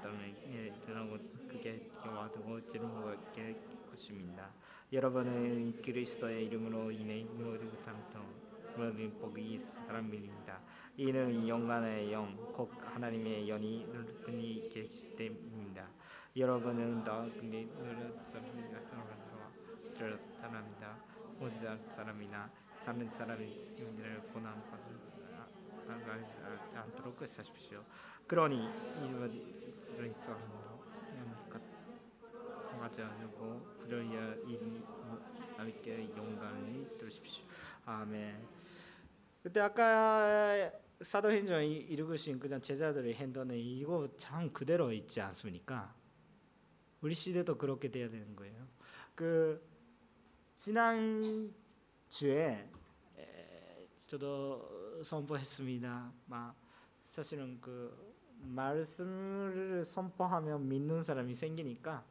[0.01, 1.19] 땅에 드러나고
[1.49, 3.57] 그게 와두고 지름하게
[3.95, 4.53] 것입니다.
[4.95, 8.23] 여러분은 그리스도의 이름으로 인해 모두 당통
[8.77, 10.61] 모든 복이 사람입니다.
[10.97, 13.89] 이는 영광의 영, 곧 하나님의 영이
[14.29, 15.89] 은이 계시 때입니다.
[16.37, 17.67] 여러분은 더 근데
[20.41, 20.97] 사람입니다.
[21.41, 23.75] 모든 사람이나 사는 사람이
[24.33, 25.01] 고난 받은
[26.77, 27.83] 않도록 하십시오.
[28.29, 28.69] 그러니
[29.03, 29.97] 이런 있어
[33.09, 34.37] 가져고 그러야
[35.57, 37.45] 하나님께 영광을 들으십시오.
[37.85, 38.47] 아멘.
[39.43, 40.71] 그때 아까
[41.01, 45.95] 사도행전 읽으신 그냥 제자들의 행동은 이거 참 그대로 있지 않습니까?
[47.03, 48.67] 우리 시대도 그렇게 돼야 되는 거예요.
[49.15, 49.63] 그
[50.55, 51.53] 지난
[52.09, 52.69] 주에
[54.07, 56.13] 저도 선포했습니다.
[56.27, 56.57] 막
[57.09, 62.05] 사실은 그 말씀을 선포하면 믿는 사람이 생기니까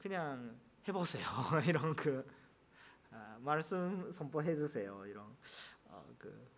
[0.00, 1.26] 그냥 해보세요.
[1.68, 2.26] 이런 그
[3.10, 5.04] 아, 말씀 선포해 주세요.
[5.06, 5.36] 이런
[5.84, 6.48] 어, 그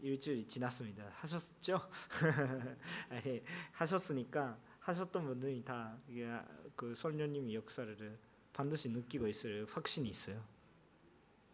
[0.00, 1.04] 일주일이 지났습니다.
[1.16, 1.80] 하셨죠?
[3.10, 8.18] 아니, 하셨으니까 하셨던 분들이 다그 선녀님의 역사를
[8.52, 10.40] 반드시 느끼고 있을 확신이 있어요.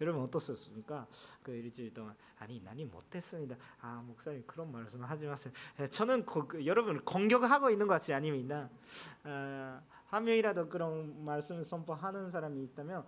[0.00, 1.06] 여러분 어떻습니까?
[1.42, 3.56] 그 일주일 동안 아니 나는 못했습니다.
[3.80, 5.54] 아 목사님 그런 말씀 하지 마세요.
[5.90, 8.68] 저는 거, 그, 여러분을 공격하고 있는 것이 아닙니다.
[9.22, 9.80] 아,
[10.14, 13.04] 한 명이라도 그런 말씀을 선포하는 사람이 있다면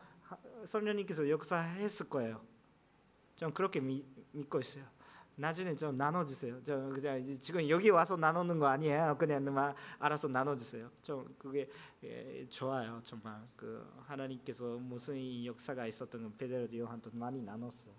[0.64, 2.44] 성령님께서 역사했을 거예요.
[3.36, 4.84] 전 그렇게 미, 믿고 있어요.
[5.36, 6.60] 나중에 좀 나눠주세요.
[6.64, 9.16] 저 그냥 지금 여기 와서 나누는 거 아니에요.
[9.18, 10.90] 그냥 막 알아서 나눠주세요.
[11.00, 11.70] 좀 그게
[12.02, 13.00] 예, 좋아요.
[13.04, 17.94] 정말 그 하나님께서 무슨 역사가 있었던 베드로 요한도 많이 나눴어.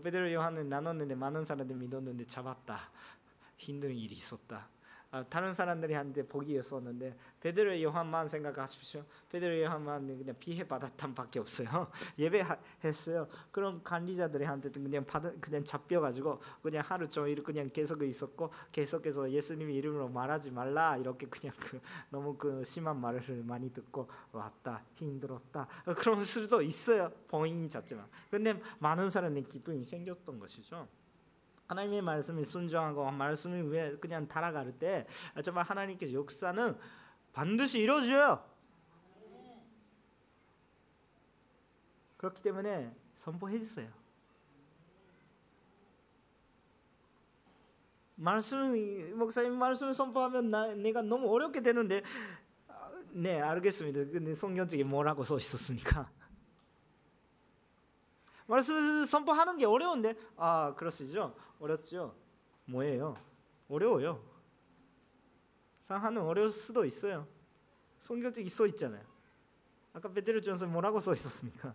[0.00, 2.78] 베드로 요한은 나눴는데 많은 사람들이 믿었는데 잡았다.
[3.56, 4.68] 힘든 일이 있었다.
[5.14, 9.04] 아, 다른 사람들이 한테 복이었었는데 베드로 요한만 생각하십시오.
[9.30, 11.68] 베드로 요한만 그냥 피해 받았단 밖에 없어요.
[12.18, 13.28] 예배했어요.
[13.52, 19.70] 그런 관리자들이 한테 그냥 받 그냥 잡혀가지고 그냥 하루 종일 그냥 계속 있었고 계속해서 예수님
[19.70, 26.24] 이름으로 말하지 말라 이렇게 그냥 그 너무 그 심한 말을 많이 듣고 왔다 힘들었다 그런
[26.24, 27.12] 수도 있어요.
[27.28, 28.04] 본인 자체만.
[28.32, 30.88] 근데 많은 사람의 기쁨이 생겼던 것이죠.
[31.66, 35.06] 하나님의 말씀에 순종하고 말씀을 위해 그냥 달아갈 때
[35.42, 36.76] 정말 하나님께서 역사는
[37.32, 38.44] 반드시 이루어져요.
[42.16, 43.90] 그렇기 때문에 선포해 주세요.
[48.16, 52.02] 말씀 목사님 말씀 선포하면 나, 내가 너무 어렵게 되는데
[53.10, 54.12] 네 알겠습니다.
[54.12, 56.10] 근데 성경책에 뭐라고 써 있었습니까?
[58.46, 60.14] 말씀을 선포하는 게 어려운데?
[60.36, 61.34] 아 그렇시죠?
[61.58, 62.14] 어렵죠?
[62.66, 63.14] 뭐예요?
[63.68, 64.22] 어려워요.
[65.82, 67.26] 상하는 어려울 수도 있어요.
[67.98, 69.04] 성경책 써 있잖아요.
[69.92, 71.74] 아까 베드로 전서 뭐라고 써 있었습니까?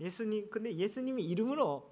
[0.00, 1.90] 예수님 근데 예수님이 이름으로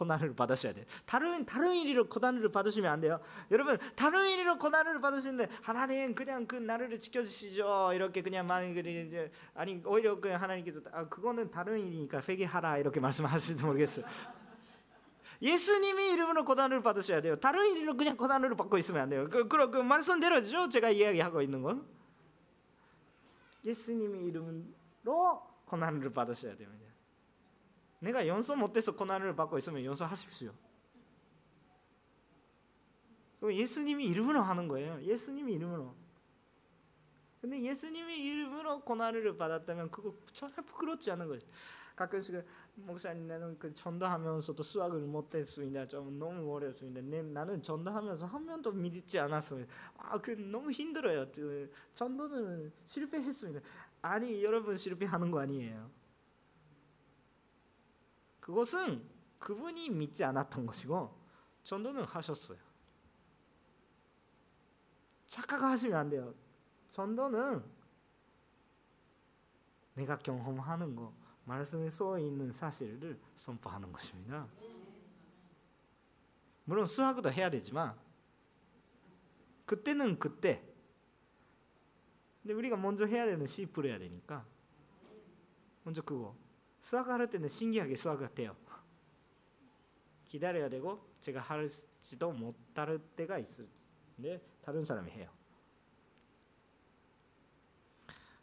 [0.00, 0.86] 고난을 받으셔야 돼요.
[1.04, 3.20] 다른 다른 일로 고난을 받으시면 안 돼요.
[3.50, 7.92] 여러분 다른 일로 고난을 받으시는데 하나님 그냥 그 나를 지켜주시죠.
[7.92, 13.64] 이렇게 그냥 많이 이제 아니 오히려 그 하나님께서 아 그거는 다른 일이니까 회개하라 이렇게 말씀하실지
[13.66, 14.06] 모르겠어요.
[15.42, 17.36] 예수님이 이름으로 고난을 받으셔야 돼요.
[17.36, 19.28] 다른 일로 그냥 고난을 받고 있으면 안 돼요.
[19.30, 20.68] 그, 그, 그 말씀대로죠.
[20.68, 21.86] 제가 이야기하고 있는 건
[23.64, 26.89] 예수님이 이름으로 고난을 받으셔야 됩니다.
[28.00, 30.52] 내가 연소 못해서 고난을 받고 있으면 연소하십시오.
[33.42, 35.00] 예수님이 이름으로 하는 거예요.
[35.02, 35.94] 예수님이 이름으로.
[37.40, 41.40] 근데 예수님이 이름으로 고난을 받았다면 그거 전혀 부끄럽지 않은 거예요.
[41.96, 42.42] 가끔씩
[42.74, 45.86] 목사님 나는 그 전도하면서도 수학을 못했습니다.
[45.86, 47.00] 좀 너무 어렵습니다.
[47.02, 49.72] 내, 나는 전도하면서 한 명도 믿지 않았습니다.
[49.96, 51.26] 아그 너무 힘들어요.
[51.34, 53.60] 그 전도는 실패했습니다.
[54.02, 55.90] 아니 여러분 실패하는 거 아니에요.
[58.50, 61.16] 그것은 그분이 믿지 않았던 것이고
[61.62, 62.58] 전도는 하셨어요.
[65.26, 66.34] 착각하시면 안 돼요.
[66.88, 67.64] 전도는
[69.94, 74.48] 내가 경험하는 거, 말씀에 써 있는 사실을 선포하는 것입니다.
[76.64, 77.96] 물론 수학도 해야 되지만
[79.64, 80.66] 그때는 그때.
[82.42, 84.44] 근데 우리가 먼저 해야 되는 시프를 해야 되니까
[85.84, 86.34] 먼저 그거
[86.80, 88.56] 수학 할 때는 신기하게 수학을 해요.
[90.26, 95.30] 기다려야 되고 제가 할지도 못할 때가 있는데 다른 사람이 해요.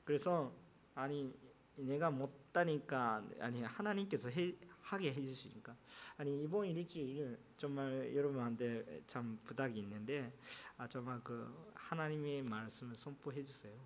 [0.03, 0.53] 그래서
[0.95, 1.33] 아니
[1.75, 5.75] 내가 못하니까 아니 하나님께서 해, 하게 해주시니까
[6.17, 10.33] 아니 이번 일주일 정말 여러분한테 참 부탁이 있는데
[10.77, 13.77] 아 정말 그 하나님의 말씀을 선포해 주세요.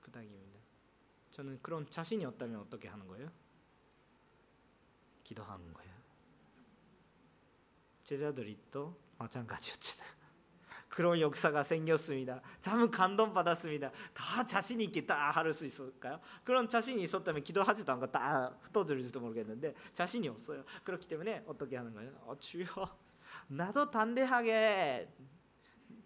[0.00, 0.45] 부탁입니다.
[1.36, 3.30] 저는 그런 자신이 없다면 어떻게 하는 거예요?
[5.22, 5.92] 기도하는 거예요.
[8.04, 10.16] 제자들이 또 마찬가지였잖아요.
[10.88, 12.40] 그런 역사가 생겼습니다.
[12.58, 13.90] 참 감동받았습니다.
[14.14, 16.22] 다 자신 있게 다 할 수 있을까요?
[16.42, 20.64] 그런 자신이 있었다면 기도하지도 않고 다 흩어질지도 모르겠는데 자신이 없어요.
[20.84, 22.12] 그렇기 때문에 어떻게 하는 거예요?
[22.24, 22.64] 어, 주여
[23.48, 25.12] 나도 단대하게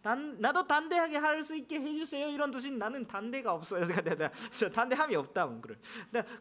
[0.03, 2.29] 단, 나도 단대하게 할 수 있게 해주세요.
[2.29, 3.87] 이런 뜻인 나는 단대가 없어요.
[4.57, 5.51] 저 단대함이 없다.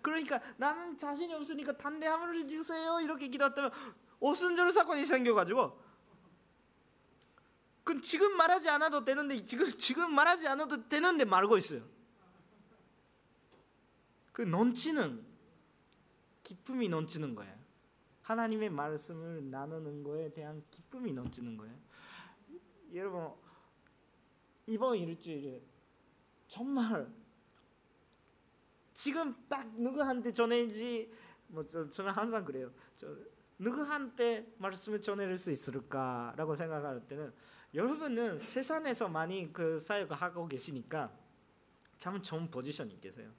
[0.02, 3.00] 그러니까 나는 자신이 없으니까 단대함을 해주세요.
[3.02, 3.72] 이렇게 기도했다면
[4.20, 5.80] 오순절 사건이 생겨가지고
[7.84, 11.82] 그 지금 말하지 않아도 되는데 지금 지금 말하지 않아도 되는데 말고 있어요.
[14.34, 15.26] 그 넘치는
[16.44, 17.58] 기쁨이 넘치는 거예요.
[18.22, 21.76] 하나님의 말씀을 나누는 거에 대한 기쁨이 넘치는 거예요.
[22.94, 23.34] 여러분
[24.70, 25.64] 이번 일주일에
[26.48, 27.12] 정말
[28.94, 31.12] 지금 딱 누구한테 전해지
[31.48, 32.72] 뭐 저, 저는 항상 그래요.
[32.96, 33.08] 저
[33.58, 37.34] 누구한테 말씀을 전할 수 있을까라고 생각할 때는
[37.74, 41.12] 여러분은 세상에서 많이 그 사역을 하고 계시니까
[41.98, 43.32] 참 좋은 포지션이 계세요.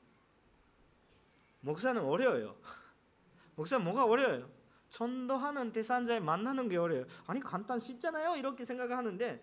[1.61, 2.57] 목사는 어려워요.
[3.55, 4.51] 목사 뭐가 어려워요?
[4.89, 7.05] 전도하는 대상자에 만나는 게 어려요.
[7.27, 8.37] 아니 간단 쉽잖아요.
[8.37, 9.43] 이렇게 생각하는데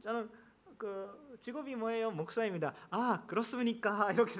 [0.00, 0.30] 저는
[0.78, 2.10] 그 직업이 뭐예요?
[2.10, 2.74] 목사입니다.
[2.90, 4.10] 아 그렇습니까?
[4.12, 4.32] 이렇게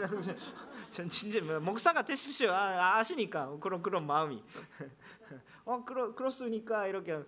[0.91, 2.51] 전 진짜 뭐 목사가 되십시오.
[2.51, 4.43] 아, 아시니까 그런 그런 마음이.
[5.64, 6.87] 어 그렇 그렇습니까?
[6.87, 7.22] 이렇게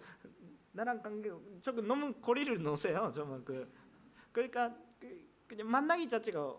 [0.73, 1.31] 나랑 관계
[1.61, 3.11] 조금 너무 거리를 놓으세요.
[3.15, 3.71] 정말 그
[4.33, 6.57] 그러니까 그, 그냥 만나기 자체가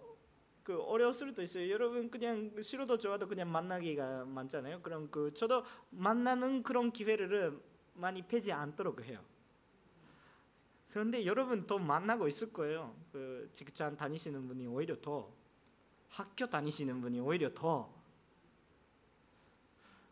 [0.63, 1.69] 그 어려울 수도 있어요.
[1.69, 4.81] 여러분 그냥 싫어도 좋아도 그냥 만나기가 많잖아요.
[4.81, 7.57] 그럼 그 저도 만나는 그런 기회를
[7.93, 9.23] 많이 패지 않도록 해요.
[10.91, 12.95] 그런데 여러분 더 만나고 있을 거예요.
[13.11, 15.31] 그 직장 다니시는 분이 오히려 더
[16.09, 17.93] 학교 다니시는 분이 오히려 더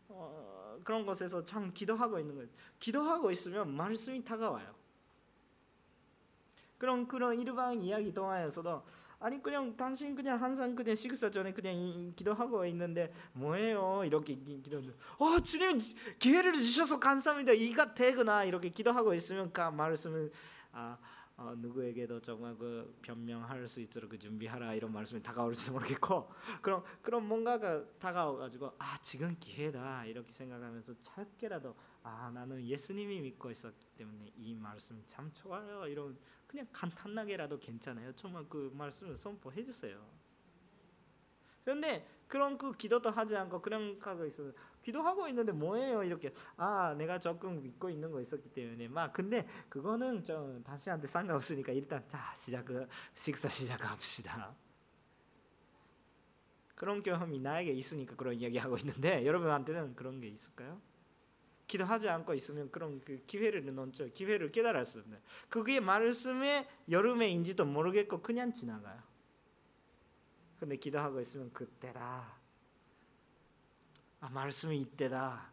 [0.08, 2.48] 어, 그런 것에서 참 기도하고 있는 거예요.
[2.78, 4.74] 기도하고 있으면 말씀이 다가와요.
[6.78, 8.82] 그런 그런 일반 이야기 동안에서도
[9.18, 14.82] 아니 그냥 당신 그냥 항상 그냥 식사 전에 그냥 이, 기도하고 있는데 뭐예요 이렇게 기도
[15.18, 15.78] 어 주님
[16.18, 20.30] 기회를 주셔서 감사합니다 이가 되구나 이렇게 기도하고 있으면 그 말씀을
[20.76, 20.98] 아
[21.38, 27.26] 어, 누구에게도 정말 그 변명할 수 있도록 그 준비하라 이런 말씀이 다가올지 모르겠고 그럼 그런
[27.26, 34.54] 뭔가가 다가와가지고 아 지금 기회다 이렇게 생각하면서 짧게라도 아 나는 예수님이 믿고 있었기 때문에 이
[34.54, 40.06] 말씀 참 좋아요 이런 그냥 간단하게라도 괜찮아요 정말 그 말씀을 선포해 주세요.
[41.64, 44.50] 그런데 그런 그 기도도 하지 않고 그런 하고 있어
[44.82, 46.02] 기도하고 있는데 뭐예요?
[46.02, 51.72] 이렇게 아 내가 조금 믿고 있는 거 있었기 때문에 막 근데 그거는 좀 당신한테 상관없으니까
[51.72, 54.54] 일단 자 시작 그 식사 시작합시다.
[56.74, 60.80] 그런 경험이 나에게 있으니까 그런 이야기 하고 있는데 여러분한테는 그런 게 있을까요?
[61.66, 65.18] 기도하지 않고 있으면 그런 그 기회를 놓죠 기회를 깨달았습니다
[65.48, 69.02] 그게 말씀의 여름에인지도 모르겠고 그냥 지나가요
[70.58, 72.34] 근데 기도하고 있으면 그때다.
[74.20, 75.50] 아 말씀이 이때다.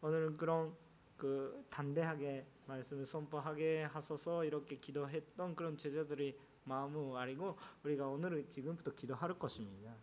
[0.00, 0.74] 오늘은 그런
[1.16, 9.38] 그 단대하게 말씀을 선포하게 하소서 이렇게 기도했던 그런 제자들의 마음을 알고 우리가 오늘은 지금부터 기도할
[9.38, 9.94] 것입니다.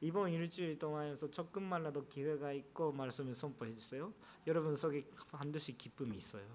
[0.00, 4.12] 이번 일주일 동안에서 조금만라도 기회가 있고 말씀을 선포해 주세요.
[4.46, 6.46] 여러분 속에 반드시 기쁨이 있어요.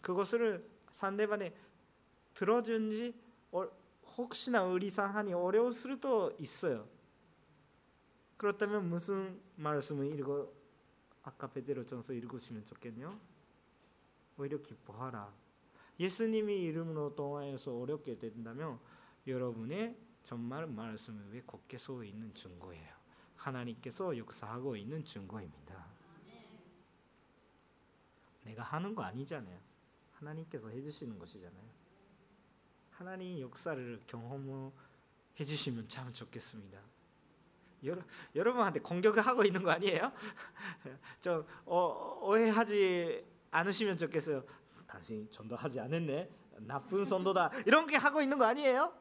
[0.00, 1.52] 그것을 상대방에
[2.34, 3.14] 들어준지
[4.18, 6.88] 혹시나 의리상하니 어려울 수도 있어요.
[8.36, 10.52] 그렇다면 무슨 말씀을 읽어
[11.22, 13.18] 아까 베드로전서 읽으시면 좋겠네요.
[14.36, 15.32] 오히려 기뻐하라.
[16.00, 18.78] 예수님이 이름으로 동하여서 어렵게 된다면
[19.26, 22.94] 여러분의 정말 말씀 위에 굳게 서 있는 증거예요.
[23.36, 25.86] 하나님께서 역사하고 있는 증거입니다.
[28.44, 29.60] 내가 하는 거 아니잖아요.
[30.14, 31.68] 하나님께서 해주시는 것이잖아요.
[32.98, 34.72] 하나님 역사를 경험해
[35.46, 36.80] 주시면 참 좋겠습니다.
[37.84, 38.02] 여러,
[38.34, 40.10] 여러분한테 공격을 하고 있는 거 아니에요?
[41.20, 44.42] 저 어, 오해하지 않으시면 좋겠어요.
[44.88, 46.28] 당신 전도하지 않았네.
[46.66, 47.50] 나쁜 선도다.
[47.66, 48.92] 이런 게 하고 있는 거 아니에요?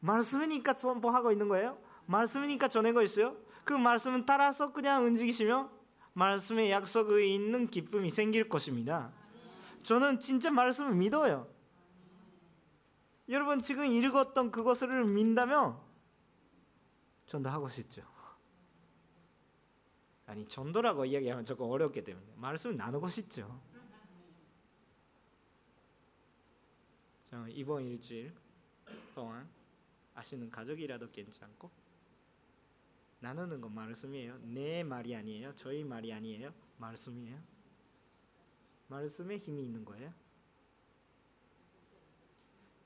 [0.00, 1.78] 말씀이니까 선포하고 있는 거예요.
[2.04, 3.38] 말씀이니까 전하고 있어요.
[3.64, 5.70] 그 말씀은 따라서 그냥 움직이시면
[6.12, 9.10] 말씀의 약속에 있는 기쁨이 생길 것입니다.
[9.82, 11.50] 저는 진짜 말씀을 믿어요.
[13.32, 15.80] 여러분 지금 읽었던 그것을 민다면
[17.26, 18.06] 전도하고 싶죠.
[20.26, 23.60] 아니 전도라고 이야기하면 조금 어렵기 때문에 말씀을 나누고 싶죠.
[27.48, 28.34] 이번 일주일
[29.14, 29.48] 동안
[30.14, 31.70] 아시는 가족이라도 괜찮고
[33.20, 34.38] 나누는 건 말씀이에요.
[34.42, 35.56] 내 말이 아니에요.
[35.56, 36.52] 저희 말이 아니에요.
[36.76, 37.40] 말씀이에요.
[38.88, 40.12] 말씀에 힘이 있는 거예요.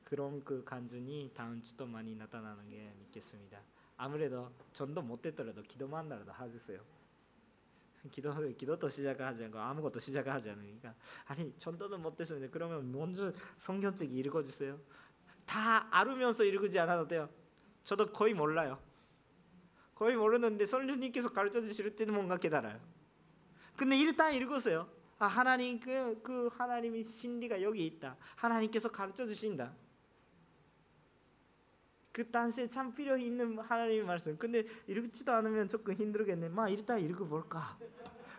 [0.07, 3.61] 그런 그 간증이 다음 주도 많이 나타나는 게 믿겠습니다.
[3.97, 6.81] 아무래도 전도 못됐더라도 기도만 하더라도 하세요.
[8.13, 10.95] 기도 기도도 시작하지 않고 아무것도 시작하지 않으니까
[11.25, 12.47] 아니 전도도 못됐습니다.
[12.53, 14.79] 그러면 먼저 성경책 읽어주세요.
[15.45, 17.29] 다 알으면서 읽지 않아도 돼요.
[17.83, 18.81] 저도 거의 몰라요.
[19.97, 22.79] 거의 모르는데 선생님께서 가르쳐 주실 때는 뭔가 깨달아요.
[23.77, 24.89] 근데 일단 읽으세요.
[25.19, 28.17] 아 하나님 그, 그 하나님의 진리가 여기 있다.
[28.37, 29.75] 하나님께서 가르쳐 주신다.
[32.17, 34.39] 그 당시에 참 필요 있는 하나님의 말씀.
[34.39, 36.49] 근데 읽지도 않으면 조금 힘들겠네.
[36.49, 37.79] 막 일단 읽어볼까.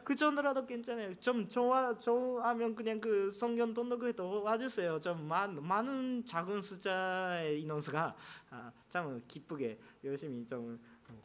[0.03, 1.13] 그 정도라도 괜찮아요.
[1.19, 4.99] 좀 좋아 좋아하면 그냥 그 성경 등록에도 와주세요.
[4.99, 8.15] 좀 많, 많은 작은 숫자의 인원수가
[8.49, 10.79] 아, 참 기쁘게 열심히 좀이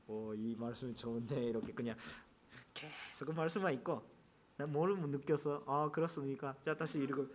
[0.07, 1.97] 어, 말씀이 좋은데 이렇게 그냥
[2.75, 4.03] 계속 그 말씀만 있고
[4.59, 6.55] 나뭘 느껴서 아 그렇습니까?
[6.61, 7.27] 자 다시 읽어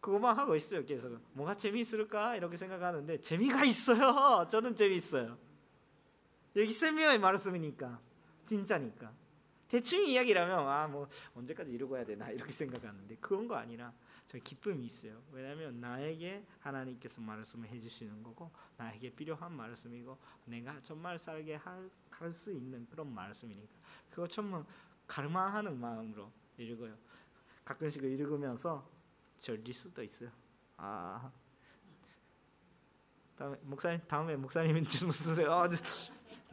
[0.00, 1.20] 그것만 하고 있어요 계속.
[1.34, 2.36] 뭐가 재미있을까?
[2.36, 4.46] 이렇게 생각하는데 재미가 있어요.
[4.48, 5.36] 저는 재미있어요.
[6.56, 8.00] 여기 세미어의 말씀이니까.
[8.42, 9.12] 진짜니까.
[9.68, 12.28] 대충 이야기라면 아 뭐 언제까지 이러고 해야 되나?
[12.30, 13.92] 이렇게 생각하는데 그런 거 아니라
[14.26, 15.22] 저 기쁨이 있어요.
[15.30, 21.90] 왜냐하면 나에게 하나님께서 말씀을 해주시는 거고 나에게 필요한 말씀이고 내가 정말 살게 할
[22.32, 23.72] 수 있는 그런 말씀이니까.
[24.10, 24.62] 그거 정말
[25.06, 26.94] 갈망하는 마음으로 읽어요.
[27.64, 28.86] 가끔씩 읽으면서
[29.40, 30.30] 절릴 수도 있어요.
[30.76, 31.30] 아
[33.36, 35.52] 다음에 목사님 다음에 목사님은 좀 쓰세요.
[35.52, 35.68] 아,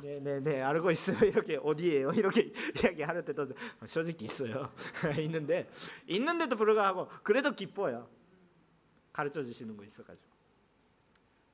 [0.02, 1.18] 네네네 알고 있어요.
[1.28, 2.12] 이렇게 어디에요?
[2.12, 3.50] 이렇게 이야기할 때도
[3.86, 4.74] 솔직히 있어요.
[5.20, 5.70] 있는데
[6.08, 8.10] 있는데도 불구하고 그래도 기뻐요.
[9.12, 10.32] 가르쳐 주시는 거 있어가지고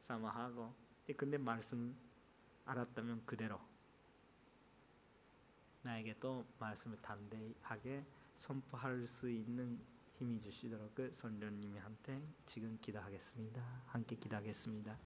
[0.02, 0.74] 사마하고
[1.18, 1.96] 근데 말씀
[2.66, 3.60] 알았다면 그대로
[5.82, 8.04] 나에게 또 말씀을 담대하게
[8.38, 9.80] 선포할 수 있는
[10.24, 13.62] 힘이 주시도록 성령님한테 지금 기도하겠습니다.
[13.88, 14.98] 함께 기도하겠습니다.